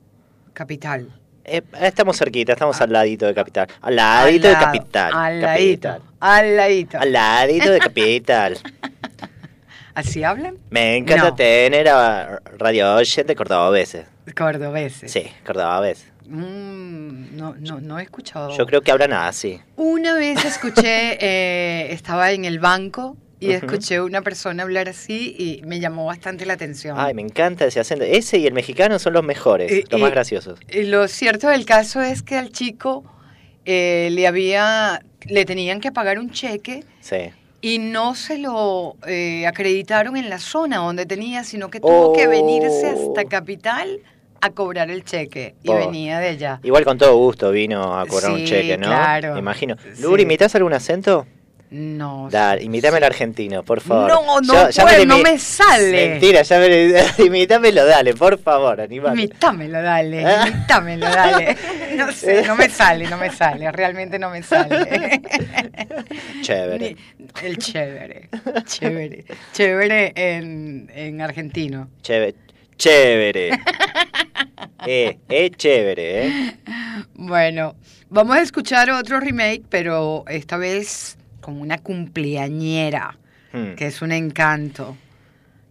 [0.54, 1.10] Capital.
[1.46, 3.68] Eh, estamos cerquita, estamos al ladito de Capital.
[3.82, 5.14] Al ladito de Al lado, Capital.
[5.14, 5.42] Al Capital.
[5.42, 6.04] ladito.
[6.20, 7.00] Al ladito.
[7.00, 8.58] Al ladito de Capital.
[9.96, 10.58] ¿Así hablan?
[10.72, 11.36] Me encanta No.
[11.36, 14.06] tener a radio oyente cordobeses.
[14.36, 15.12] Cordobeses.
[15.12, 16.12] Sí, cordobeses.
[16.26, 18.56] Mm, no, no, no he escuchado.
[18.58, 19.60] Yo creo que hablan así.
[19.76, 25.62] Una vez escuché, eh, estaba en el banco y escuché una persona hablar así y
[25.66, 26.96] me llamó bastante la atención.
[27.00, 28.06] Ay, me encanta ese acento.
[28.06, 30.60] Ese y el mexicano son los mejores, Y- los y- más graciosos.
[30.70, 33.04] Y lo cierto del caso es que al chico
[33.66, 37.32] eh, le había, le tenían que pagar un cheque Sí.
[37.62, 42.28] y no se lo eh, acreditaron en la zona donde tenía, sino que tuvo que
[42.28, 43.30] venirse hasta Oh.
[43.30, 44.00] Capital
[44.42, 45.76] a cobrar el cheque y Oh.
[45.76, 46.60] venía de allá.
[46.64, 48.88] Igual con todo gusto vino a cobrar un Sí, cheque, ¿no?
[48.88, 49.34] claro.
[49.36, 49.78] Me imagino.
[49.78, 50.02] Sí.
[50.02, 51.26] Luri, ¿imitas algún acento?
[51.76, 52.28] No.
[52.30, 54.08] Dale, imitame el argentino, por favor.
[54.08, 56.10] No, no Ya- ya puedo, lo no me sale.
[56.10, 59.16] Mentira, ya me imitámelo, dale, por favor, animate.
[59.16, 60.46] Imitámelo, dale, Ah.
[60.48, 61.58] imitámelo, dale.
[61.98, 65.22] No sé, no me sale, no me sale, realmente no me sale.
[66.42, 66.96] Chévere.
[67.44, 68.30] El chévere,
[68.66, 71.90] chévere, chévere en, en argentino.
[72.02, 72.36] Chévere.
[72.78, 73.50] Chévere.
[74.88, 76.56] eh, eh, chévere, eh.
[77.14, 77.76] Bueno,
[78.10, 83.18] vamos a escuchar otro remake, pero esta vez con una cumpleañera,
[83.52, 83.76] Hmm.
[83.76, 84.98] que es un encanto.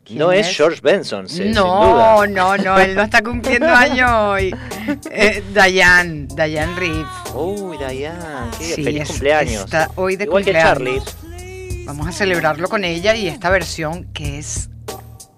[0.04, 2.26] ¿Quién No es George Benson, sí, sin no, duda.
[2.28, 4.54] no, no, él no está cumpliendo años hoy.
[5.10, 7.06] Eh, Diane, Diane Reeves.
[7.34, 9.64] Uy, Dayan, qué Sí, feliz es- cumpleaños.
[9.64, 10.78] está hoy de Igual cumpleaños.
[10.78, 11.84] que Charlie.
[11.86, 14.68] Vamos a celebrarlo con ella y esta versión que es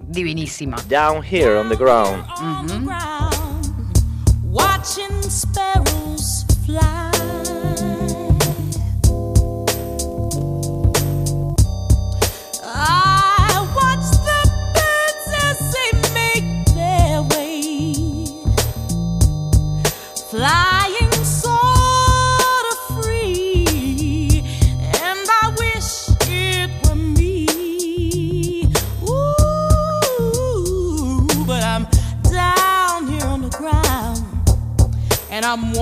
[0.01, 0.77] divinísima.
[0.89, 2.25] Down here on the ground.
[4.51, 7.14] Watching sparrows fly.
[35.55, 35.73] And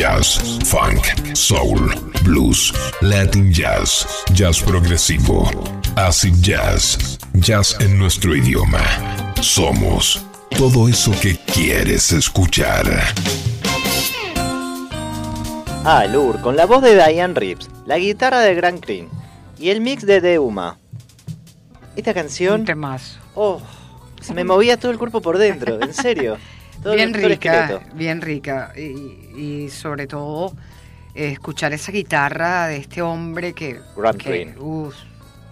[0.00, 1.92] jazz, funk, soul,
[2.24, 2.72] blues,
[3.02, 5.44] latin jazz, jazz progresivo,
[5.94, 8.80] acid jazz, jazz en nuestro idioma.
[9.42, 10.24] Somos
[10.56, 12.86] todo eso que quieres escuchar.
[15.84, 19.10] Ah, Lur, con la voz de Diane Reeves, la guitarra de Grand Cream
[19.58, 20.78] y el mix de Deuma.
[21.94, 22.60] Esta canción.
[22.60, 23.18] Un temazo.
[23.34, 23.60] Oh,
[24.22, 26.38] se me movía todo el cuerpo por dentro, en serio.
[26.82, 28.72] Todo bien todo el rica, bien rica.
[28.76, 30.54] Y, sobre todo
[31.14, 34.94] eh, escuchar esa guitarra de este hombre que, Grant que, uf,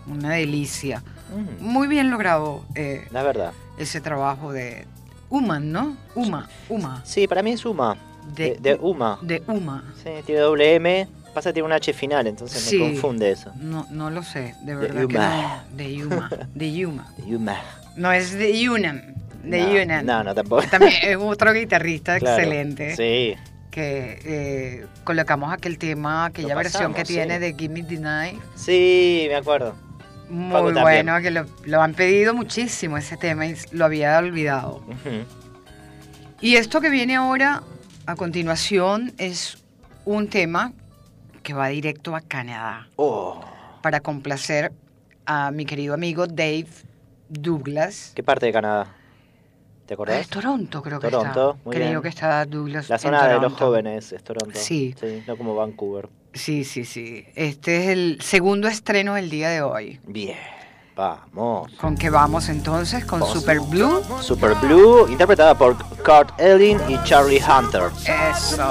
[0.06, 1.02] una delicia.
[1.34, 3.52] Mm, Muy bien logrado eh, la verdad.
[3.78, 4.86] ese trabajo de
[5.30, 5.96] Uman, ¿no?
[6.14, 7.96] Uma, Uma, Sí, para mí es Uma.
[8.34, 9.18] De, De- de Uma.
[9.22, 9.84] de Uma.
[10.02, 11.06] Sí, tiene doble M.
[11.34, 12.78] Pasa tiene un H final, entonces Sí.
[12.78, 13.52] me confunde eso.
[13.56, 15.76] No, no lo sé, de De verdad que no.
[15.76, 17.12] De Yuma, de Yuma.
[17.18, 17.60] De Uma.
[17.96, 19.00] No es de Yunam,
[19.42, 20.02] de no.
[20.02, 20.62] No, no, tampoco.
[20.70, 22.36] También es otro guitarrista Claro.
[22.36, 22.96] excelente.
[22.96, 23.36] Sí.
[23.70, 28.40] que eh, colocamos aquel tema, aquella versión que tiene de Gimme the Night.
[28.54, 29.74] Sí, me acuerdo.
[30.28, 31.06] Muy Paco también.
[31.06, 34.82] bueno, que lo, lo han pedido muchísimo ese tema y lo había olvidado.
[36.40, 37.62] Y esto que viene ahora,
[38.06, 39.58] a continuación, es
[40.04, 40.72] un tema
[41.42, 43.42] que va directo a Canadá Oh,
[43.82, 44.72] para complacer
[45.24, 46.66] a mi querido amigo Dave
[47.28, 48.12] Douglas.
[48.14, 48.94] ¿qué parte de Canadá?
[49.88, 50.28] ¿Te acordás?
[50.28, 51.62] Toronto creo que Toronto, está.
[51.64, 52.02] muy Creo bien.
[52.02, 52.90] que está Douglas.
[52.90, 54.50] La en zona de los jóvenes es Toronto.
[54.52, 54.94] Sí.
[55.00, 56.10] Sí, no como Vancouver.
[56.34, 57.24] Sí, sí, sí.
[57.34, 59.98] Este es el segundo estreno del día de hoy.
[60.06, 60.36] Bien,
[60.94, 61.72] vamos.
[61.80, 63.06] ¿Con qué vamos entonces?
[63.06, 63.34] Con Vamos.
[63.34, 64.02] Super Blue.
[64.20, 65.74] Super Blue, interpretada por
[66.04, 67.84] Kurt Elling y Charlie Hunter.
[68.30, 68.68] Eso.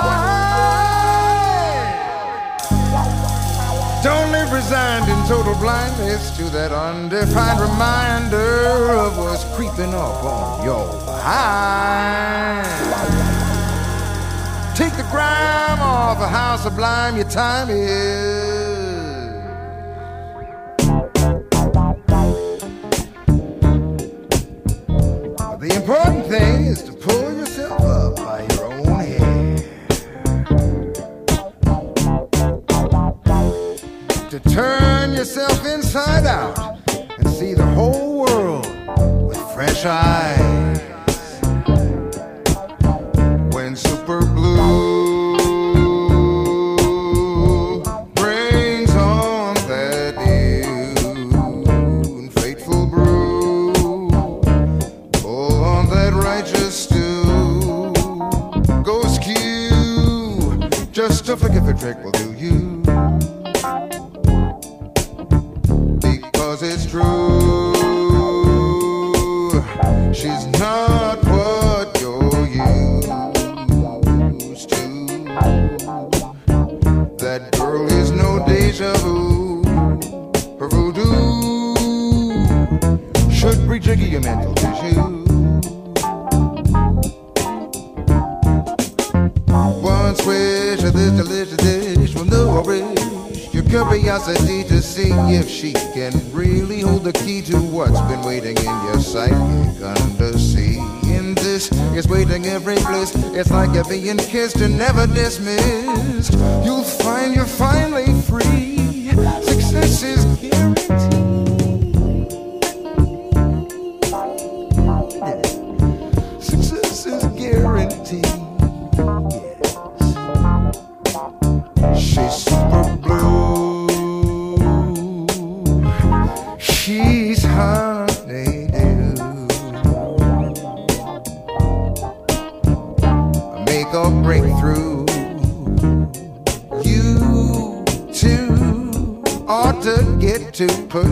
[4.03, 10.63] Don't live resigned in total blindness to that undefined reminder of what's creeping up on
[10.63, 10.85] your
[11.27, 12.65] behind.
[14.75, 18.07] Take the grime off the house sublime, your time is.
[25.59, 27.26] The important thing is to pull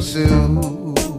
[0.05, 1.14] pursue.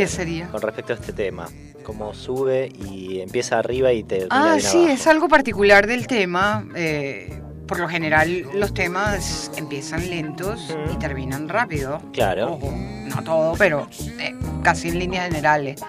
[0.00, 0.48] ¿Qué sería?
[0.48, 1.46] Con respecto a este tema.
[1.84, 6.64] Cómo sube y empieza arriba y te Ah, sí, es algo particular del tema.
[6.74, 7.38] eh,
[7.68, 12.00] por lo general, los temas empiezan lentos y terminan rápido.
[12.14, 12.54] Claro.
[12.54, 13.86] Ojo, no todo, pero
[14.18, 15.80] eh, casi en líneas generales.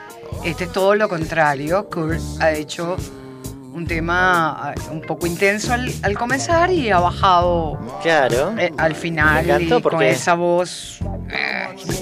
[0.43, 1.89] Este es todo lo contrario.
[1.89, 2.97] Kurt ha hecho
[3.73, 8.53] un tema eh, un poco intenso al, al comenzar y ha bajado Claro.
[8.59, 10.99] eh, al final y con esa voz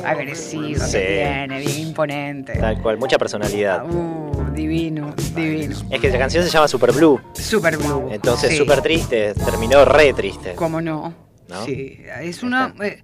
[0.06, 0.98] agresiva Sí.
[0.98, 1.06] que
[1.48, 2.54] tiene, bien imponente.
[2.60, 3.86] Tal cual, mucha personalidad.
[3.90, 5.76] Uh, divino, divino.
[5.90, 7.20] Es que la canción se llama Super Blue.
[7.34, 8.10] Super Blue.
[8.12, 8.58] Entonces, Sí.
[8.58, 9.34] súper triste.
[9.34, 10.54] Terminó re triste.
[10.56, 11.14] ¿Cómo no?
[11.48, 11.66] ¿No?
[11.66, 13.02] Sí, es una, eh,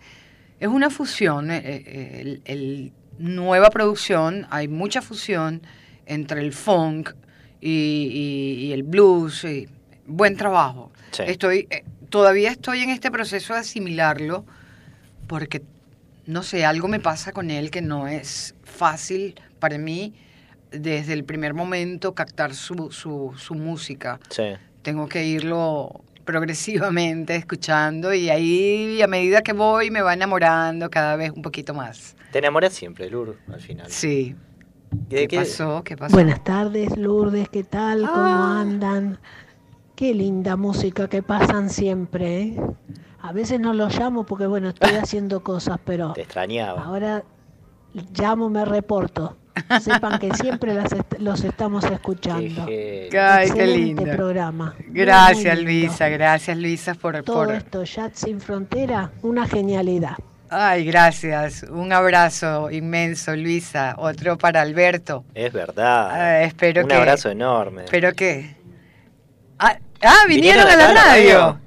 [0.59, 1.51] es una fusión.
[1.51, 5.61] eh, eh, el, el- nueva producción, hay mucha fusión
[6.05, 7.11] entre el funk
[7.61, 9.43] y, y- y el blues.
[9.45, 9.67] y
[10.05, 10.91] buen trabajo.
[11.11, 11.23] Sí.
[11.25, 14.45] Estoy, eh, todavía estoy en este proceso de asimilarlo
[15.27, 15.61] porque,
[16.28, 20.13] no sé, algo me pasa con él que no es fácil para mí
[20.71, 24.43] desde el primer momento captar su, su, su música Sí.
[24.82, 31.15] tengo que irlo progresivamente escuchando y ahí a medida que voy me va enamorando cada
[31.15, 32.15] vez un poquito más.
[32.32, 33.89] Te enamoras siempre, Lur, al final.
[33.89, 34.36] Sí.
[35.09, 35.84] ¿Qué, ¿Qué pasó?
[35.84, 36.13] ¿Qué pasó?
[36.15, 37.99] Buenas tardes, Lourdes, ¿qué tal?
[37.99, 38.61] ¿Cómo Ah.
[38.61, 39.19] andan?
[39.95, 42.57] Qué linda música que pasan siempre, ¿eh?
[43.28, 46.84] A veces no los llamo porque, bueno, estoy haciendo cosas, pero Te extrañaba.
[46.84, 47.23] ahora
[48.17, 49.38] llamo, me reporto.
[49.82, 52.65] Sepan que siempre las est- los estamos escuchando.
[52.67, 54.03] Ay, qué lindo.
[54.03, 54.76] programa.
[54.89, 55.71] Gracias, lindo.
[55.71, 56.09] Luisa.
[56.09, 57.23] Gracias, Luisa, por...
[57.23, 57.53] Todo por...
[57.55, 60.15] esto, Chat Sin Frontera, una genialidad.
[60.49, 61.63] Ay, gracias.
[61.63, 63.95] Un abrazo inmenso, Luisa.
[63.97, 65.23] Otro para Alberto.
[65.34, 66.09] Es verdad.
[66.11, 66.95] Ah, espero Un que...
[66.95, 67.84] abrazo enorme.
[67.89, 68.57] ¿Pero qué?
[69.57, 71.39] Ah, ah, vinieron, ¿Vinieron a la acá a la radio.
[71.39, 71.59] radio?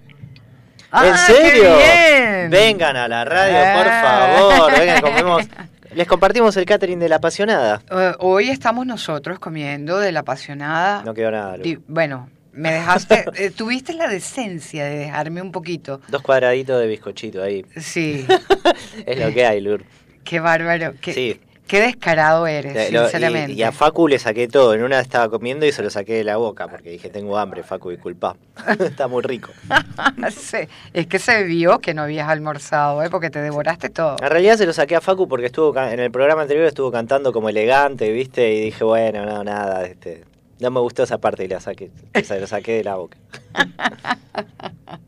[0.90, 1.76] Ah, ¿En qué serio?
[1.76, 2.50] bien.
[2.50, 4.36] Vengan a la radio, por Ah.
[4.38, 4.72] favor.
[4.78, 5.44] Vengan, comemos.
[5.94, 7.82] Les compartimos el catering de la apasionada.
[7.90, 11.02] Eh, hoy estamos nosotros comiendo de la apasionada.
[11.02, 11.56] No quedó nada.
[11.56, 11.82] Lu.
[11.88, 16.00] Bueno, me dejaste, eh, tuviste la decencia de dejarme un poquito.
[16.08, 17.64] Dos cuadraditos de bizcochito ahí.
[17.76, 18.26] Sí,
[19.06, 19.84] Es lo que hay, Lur.
[20.24, 21.40] qué bárbaro, qué, Sí.
[21.68, 23.52] Qué descarado eres, Eh, sinceramente.
[23.52, 24.74] y, a Facu le saqué todo.
[24.74, 27.62] En una estaba comiendo y se lo saqué de la boca porque dije, tengo hambre,
[27.62, 28.34] Facu, disculpa.
[28.80, 29.52] Está muy rico.
[30.30, 30.58] Sí,
[30.92, 33.10] es que se vio que no habías almorzado, ¿eh?
[33.10, 34.16] porque te devoraste todo.
[34.20, 37.32] En realidad se lo saqué a Facu porque estuvo en el programa anterior estuvo cantando
[37.32, 38.52] como elegante, ¿viste?
[38.54, 40.24] Y dije, bueno, no, nada, este,
[40.60, 41.90] no me gustó esa parte y la saqué,
[42.24, 43.18] se lo saqué de la boca.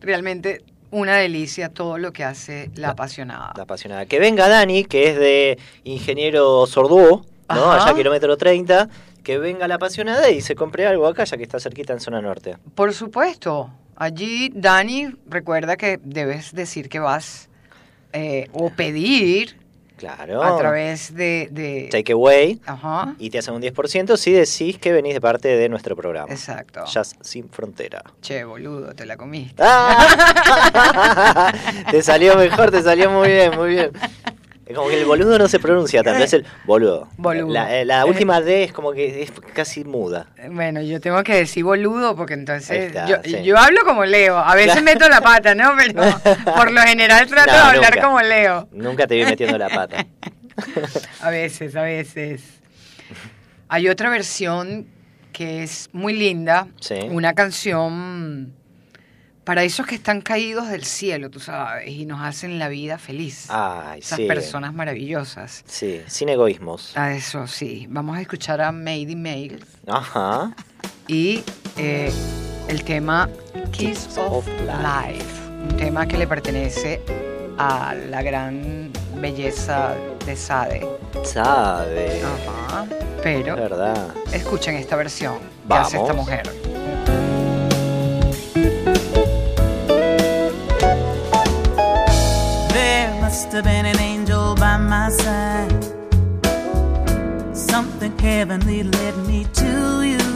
[0.00, 3.52] Realmente una delicia todo lo que hace la apasionada.
[3.56, 4.06] La apasionada.
[4.06, 7.72] Que venga Dani, que es de ingeniero sordo, ¿no?
[7.72, 8.88] Allá kilómetro 30,
[9.22, 12.20] que venga la apasionada y se compre algo acá, ya que está cerquita en zona
[12.20, 12.56] norte.
[12.74, 17.48] Por supuesto, allí Dani, recuerda que debes decir que vas
[18.12, 19.56] eh, o pedir
[19.96, 20.42] Claro.
[20.42, 21.48] a través de...
[21.50, 22.60] de- Take away.
[22.66, 23.14] Ajá.
[23.18, 26.30] Y te hacen un 10% si decís que venís de parte de nuestro programa.
[26.32, 26.84] Exacto.
[26.84, 28.02] Jazz sin frontera.
[28.20, 29.62] Che, boludo, te la comiste.
[29.64, 31.52] ¡Ah!
[31.90, 33.90] te salió mejor, te salió muy bien, muy bien.
[34.74, 37.08] Como que el boludo no se pronuncia tanto, es el boludo.
[37.16, 37.52] Boludo.
[37.52, 38.04] La, eh, la Eh.
[38.04, 40.26] última D es como que es casi muda.
[40.50, 43.42] Bueno, yo tengo que decir boludo porque entonces está, yo, sí.
[43.44, 44.36] yo hablo como Leo.
[44.36, 44.84] A veces Claro.
[44.84, 45.72] meto la pata, ¿no?
[45.76, 46.02] Pero
[46.56, 48.06] por lo general trato No, de hablar nunca.
[48.06, 48.68] como Leo.
[48.72, 50.04] Nunca te vi metiendo la pata.
[51.20, 52.42] A veces, a veces.
[53.68, 54.86] Hay otra versión
[55.32, 56.66] que es muy linda.
[56.80, 56.94] Sí.
[57.10, 58.54] Una canción
[59.46, 63.46] para esos que están caídos del cielo, tú sabes, y nos hacen la vida feliz.
[63.48, 64.26] Ay, Esas sí.
[64.26, 65.62] personas maravillosas.
[65.68, 66.96] Sí, sin egoísmos.
[66.96, 67.86] A eso sí.
[67.88, 70.52] Vamos a escuchar a Made in Mail Ajá.
[71.06, 71.44] y
[71.76, 72.10] eh,
[72.66, 73.30] el tema
[73.70, 75.24] Kiss of Life.
[75.70, 77.00] Un tema que le pertenece
[77.56, 78.90] a la gran
[79.20, 79.94] belleza
[80.26, 80.84] de Sade.
[81.22, 82.20] Sabe.
[82.24, 82.84] Ajá.
[83.22, 84.08] Pero Es verdad.
[84.32, 85.86] escuchen esta versión que Vamos.
[85.86, 86.42] hace esta mujer.
[93.36, 95.84] Must have been an angel by my side.
[97.54, 100.26] Something heavenly led me to you.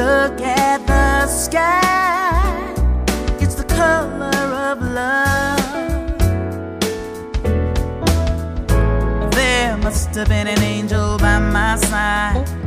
[0.00, 2.74] Look at the sky,
[3.40, 4.38] it's the color
[4.68, 5.58] of love.
[9.32, 12.57] There must have been an angel by my side.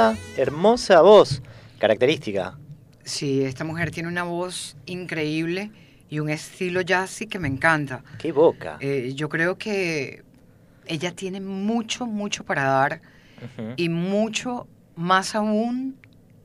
[0.00, 1.42] Hermosa, hermosa voz.
[1.78, 2.58] Característica.
[3.04, 5.70] Sí, esta mujer tiene una voz increíble
[6.08, 8.02] y un estilo jazzy que me encanta.
[8.18, 8.76] Qué boca.
[8.80, 10.22] Eh, yo creo que
[10.86, 13.00] ella tiene mucho, mucho para dar
[13.76, 15.96] y mucho más aún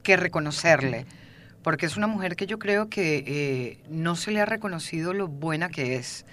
[0.02, 1.06] que reconocerle.
[1.62, 5.28] Porque es una mujer que yo creo que eh, no se le ha reconocido lo
[5.28, 6.26] buena que es.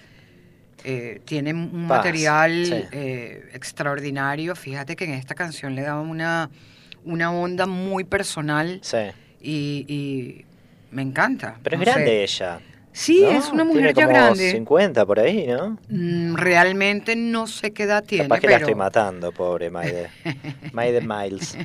[0.85, 2.73] Eh, tiene un Paz, material sí.
[2.91, 4.55] eh, extraordinario.
[4.55, 6.49] Fíjate que en esta canción le daba una,
[7.05, 8.97] una onda muy personal Sí.
[9.41, 10.45] y, y
[10.91, 11.57] me encanta.
[11.63, 12.23] Pero es grande sé.
[12.23, 12.59] ella.
[12.95, 13.29] Sí, ¿no?
[13.31, 14.51] es una Tiene mujer ya como grande.
[14.51, 15.79] 50 por ahí, ¿no?
[15.89, 20.09] Mm, Realmente no sé qué edad tiene, Capaz que la pero, estoy matando, pobre Maide.
[20.73, 21.57] Maide Miles.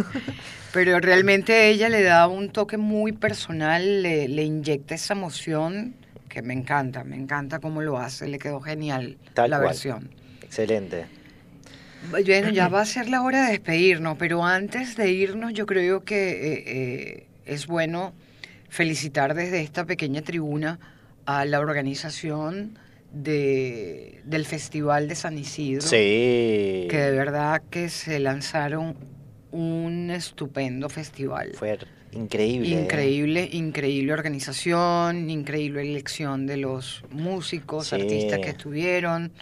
[0.72, 5.94] pero realmente ella le da un toque muy personal, le, le inyecta esa emoción
[6.28, 9.68] que me encanta, me encanta cómo lo hace, le quedó genial Tal la cual.
[9.70, 10.10] versión.
[10.42, 11.06] Excelente.
[12.10, 16.04] Bueno, ya va a ser la hora de despedirnos, pero antes de irnos yo creo
[16.04, 18.12] que eh, eh, es bueno
[18.68, 20.78] felicitar desde esta pequeña tribuna
[21.26, 22.78] a la organización
[23.12, 25.82] de, del Festival de San Isidro.
[25.82, 26.86] Sí.
[26.88, 28.96] que de verdad que se lanzaron
[29.50, 31.52] un estupendo festival.
[31.54, 31.76] Fue
[32.12, 32.68] increíble.
[32.76, 32.82] ¿eh?
[32.82, 37.96] Increíble, increíble organización, increíble elección de los músicos, Sí.
[37.96, 39.32] artistas que estuvieron.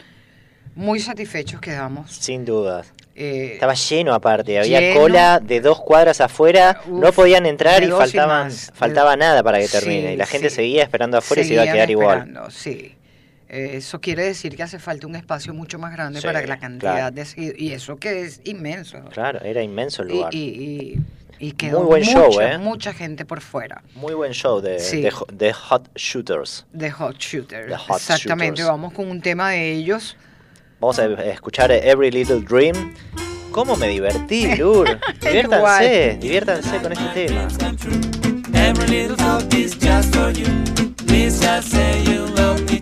[0.78, 2.10] Muy satisfechos quedamos.
[2.12, 2.92] Sin dudas.
[3.16, 5.00] Eh, Estaba lleno aparte, había lleno.
[5.00, 8.70] cola de dos cuadras afuera, no podían entrar y faltaban, más.
[8.74, 10.12] faltaba De- nada para que Sí, termine.
[10.12, 10.56] y la gente sí.
[10.56, 12.18] seguía esperando afuera y se iba a quedar igual.
[12.20, 12.94] esperando, Sí.
[13.48, 16.58] Eh, Eso quiere decir que hace falta un espacio mucho más grande Sí, para la
[16.60, 17.10] cantidad claro.
[17.16, 17.60] de seguidores.
[17.60, 19.00] Y eso que es inmenso.
[19.10, 20.32] Claro, era inmenso el lugar.
[20.34, 21.00] y, y-
[21.40, 22.58] y quedó Muy buen mucha, show, ¿eh?
[22.58, 23.82] mucha gente por fuera.
[23.94, 25.00] Muy buen show de, Sí.
[25.00, 26.66] de, de Hot Shooters.
[26.72, 27.66] De Hot Shooter.
[27.68, 28.68] The Hot Exactamente, Shooters.
[28.68, 30.16] vamos con un tema de ellos.
[30.80, 32.94] Vamos a escuchar Every Little Dream.
[33.50, 35.00] ¿Cómo me divertí, Lur?
[35.20, 37.48] diviértanse, diviértanse con este tema.
[38.54, 40.46] Every little thought is just for you.
[41.06, 42.80] Please just say you love me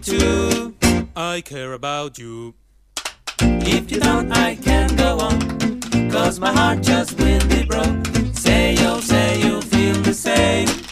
[1.16, 2.54] I care about you.
[3.40, 5.80] If you don't, I can go on.
[6.10, 8.06] Cause my heart just will be broke.
[8.34, 10.85] Say you, say you feel the same.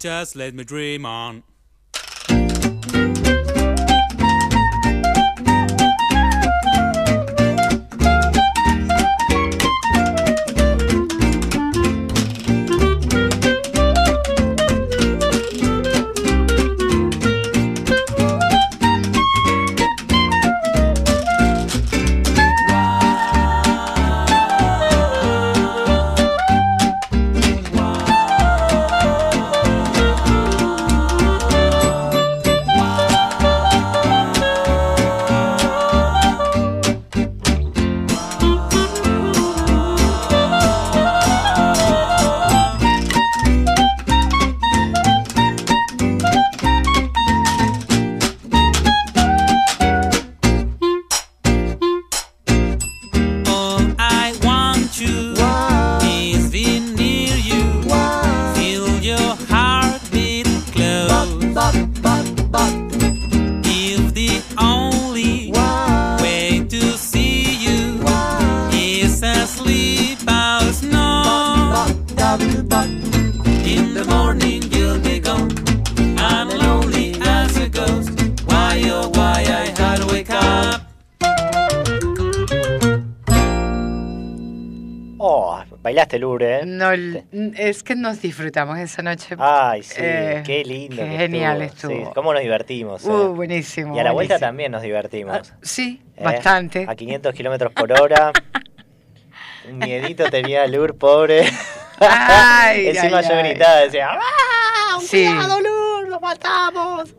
[0.00, 1.42] Just let me dream on.
[87.90, 89.34] Que nos disfrutamos esa noche.
[89.36, 90.94] Ay, sí, Eh, qué lindo.
[90.94, 91.90] qué que genial estuvo.
[91.92, 92.06] estuvo.
[92.06, 93.04] Sí, cómo nos divertimos.
[93.04, 93.28] Uh, eh.
[93.34, 93.96] buenísimo.
[93.96, 94.48] Y a la vuelta buenísimo.
[94.48, 95.52] también nos divertimos.
[95.60, 96.22] Sí, ¿eh?
[96.22, 96.86] bastante.
[96.88, 98.30] A 500 kilómetros por hora.
[99.68, 101.50] Un miedito tenía Lur, pobre.
[101.98, 103.42] Ay, Encima ay, yo ay.
[103.50, 104.96] gritaba, decía, ¡Ah!
[104.96, 105.26] ¡Un Sí.
[105.26, 106.08] cuidado, Lur!
[106.10, 107.12] ¡Lo matamos!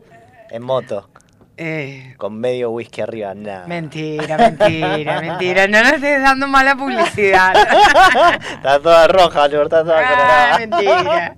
[0.48, 1.10] En moto,
[1.56, 3.66] Eh, con medio whisky arriba, nada.
[3.66, 5.66] mentira, mentira, mentira.
[5.68, 7.52] No nos estés dando mala publicidad.
[8.54, 10.58] Está toda roja, Lur, está toda Ah, colorada.
[10.58, 11.36] mentira.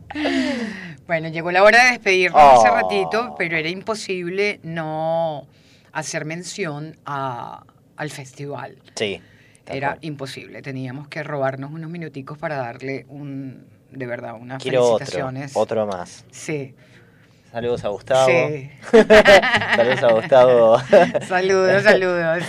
[1.06, 2.60] Bueno, llegó la hora de despedirnos Oh.
[2.60, 5.46] hace ratito, pero era imposible no
[5.92, 7.64] hacer mención a-
[7.96, 8.78] al festival.
[8.94, 9.20] Sí.
[9.66, 9.98] Era cual.
[10.02, 10.62] imposible.
[10.62, 15.52] Teníamos que robarnos unos minuticos para darle un, de verdad, unas Quiero otro, felicitaciones.
[15.56, 16.24] otro más.
[16.30, 16.74] Sí.
[17.54, 18.26] Saludos a Gustavo.
[18.28, 18.70] Sí.
[19.76, 20.78] Saludos a Gustavo.
[21.28, 22.42] Saludos, saludos.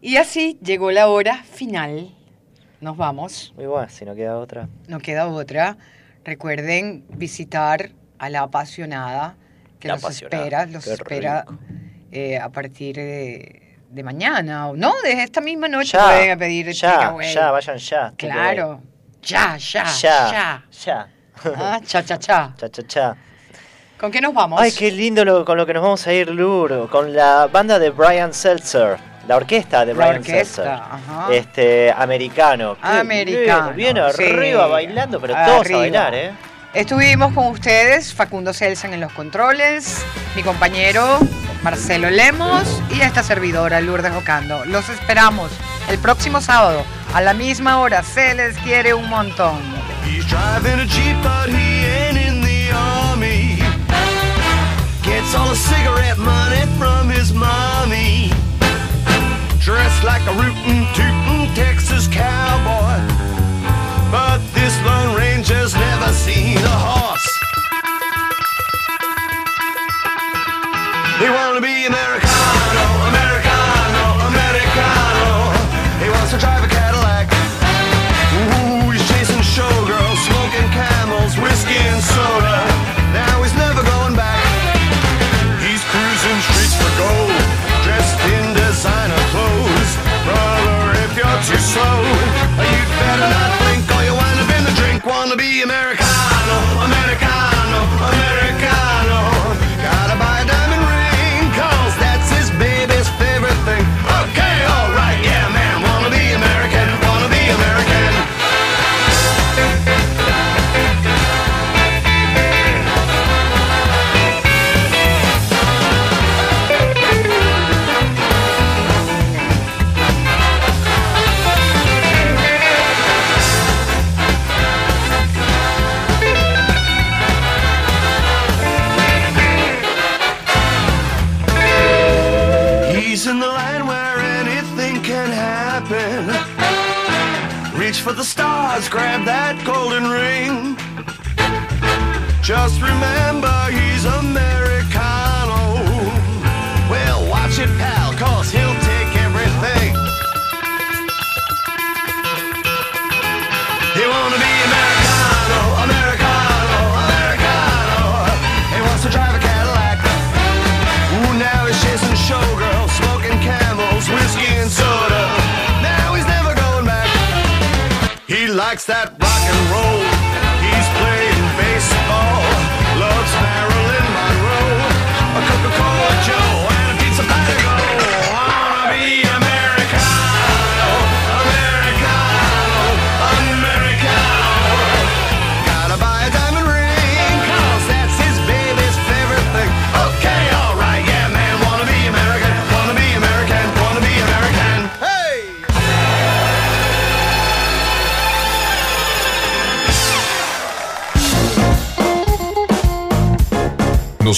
[0.00, 2.12] Y así llegó la hora final.
[2.80, 3.54] Nos vamos.
[3.54, 4.68] Muy bueno, si no queda otra.
[4.88, 5.76] No queda otra.
[6.24, 9.36] Recuerden visitar a la apasionada
[9.78, 11.44] que La los apasionada, espera, los qué espera
[12.10, 16.72] eh, a partir de, de mañana o no, desde esta misma noche Ya, pueden pedir
[16.72, 18.12] ya, ya, vayan ya.
[18.16, 18.80] Claro.
[19.22, 20.64] Ya, ya, Ya, ya.
[20.72, 21.08] ya.
[21.56, 22.52] Ah, cha, cha, cha.
[22.58, 23.16] Cha, cha, cha.
[23.98, 24.60] ¿Con qué nos vamos?
[24.60, 26.88] Ay, qué lindo lo- con lo que nos vamos a ir, Lur.
[26.90, 28.98] Con la banda de Brian Seltzer.
[29.26, 30.68] La orquesta de Brian orquesta, Seltzer.
[30.68, 31.28] ajá.
[31.32, 32.76] Este, americano.
[32.82, 34.22] Americano, Bien, bien sí.
[34.24, 35.78] arriba bailando, pero todos Arriba.
[35.78, 36.30] a bailar, ¿eh?
[36.74, 40.04] Estuvimos con ustedes, Facundo Celsan en los controles,
[40.36, 41.18] mi compañero
[41.62, 42.62] Marcelo Lemos
[42.94, 44.64] y esta servidora Lourdes Ocando.
[44.66, 45.50] Los esperamos
[45.88, 46.84] el próximo sábado
[47.14, 48.02] a la misma hora.
[48.02, 49.58] Se les quiere un montón.
[55.26, 58.30] Gets all the cigarette money from his mommy.
[59.58, 63.02] Dressed like a rootin' tootin' Texas cowboy.
[64.12, 67.28] But this Lone Ranger's never seen a horse.
[71.18, 72.25] He wanna be Americano,
[95.26, 96.15] Wanna be Americano,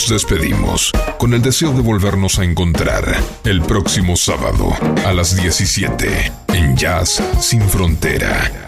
[0.09, 3.05] despedimos con el deseo de volvernos a encontrar
[3.45, 8.68] el próximo sábado a las 17 en Jazz Sin Frontera.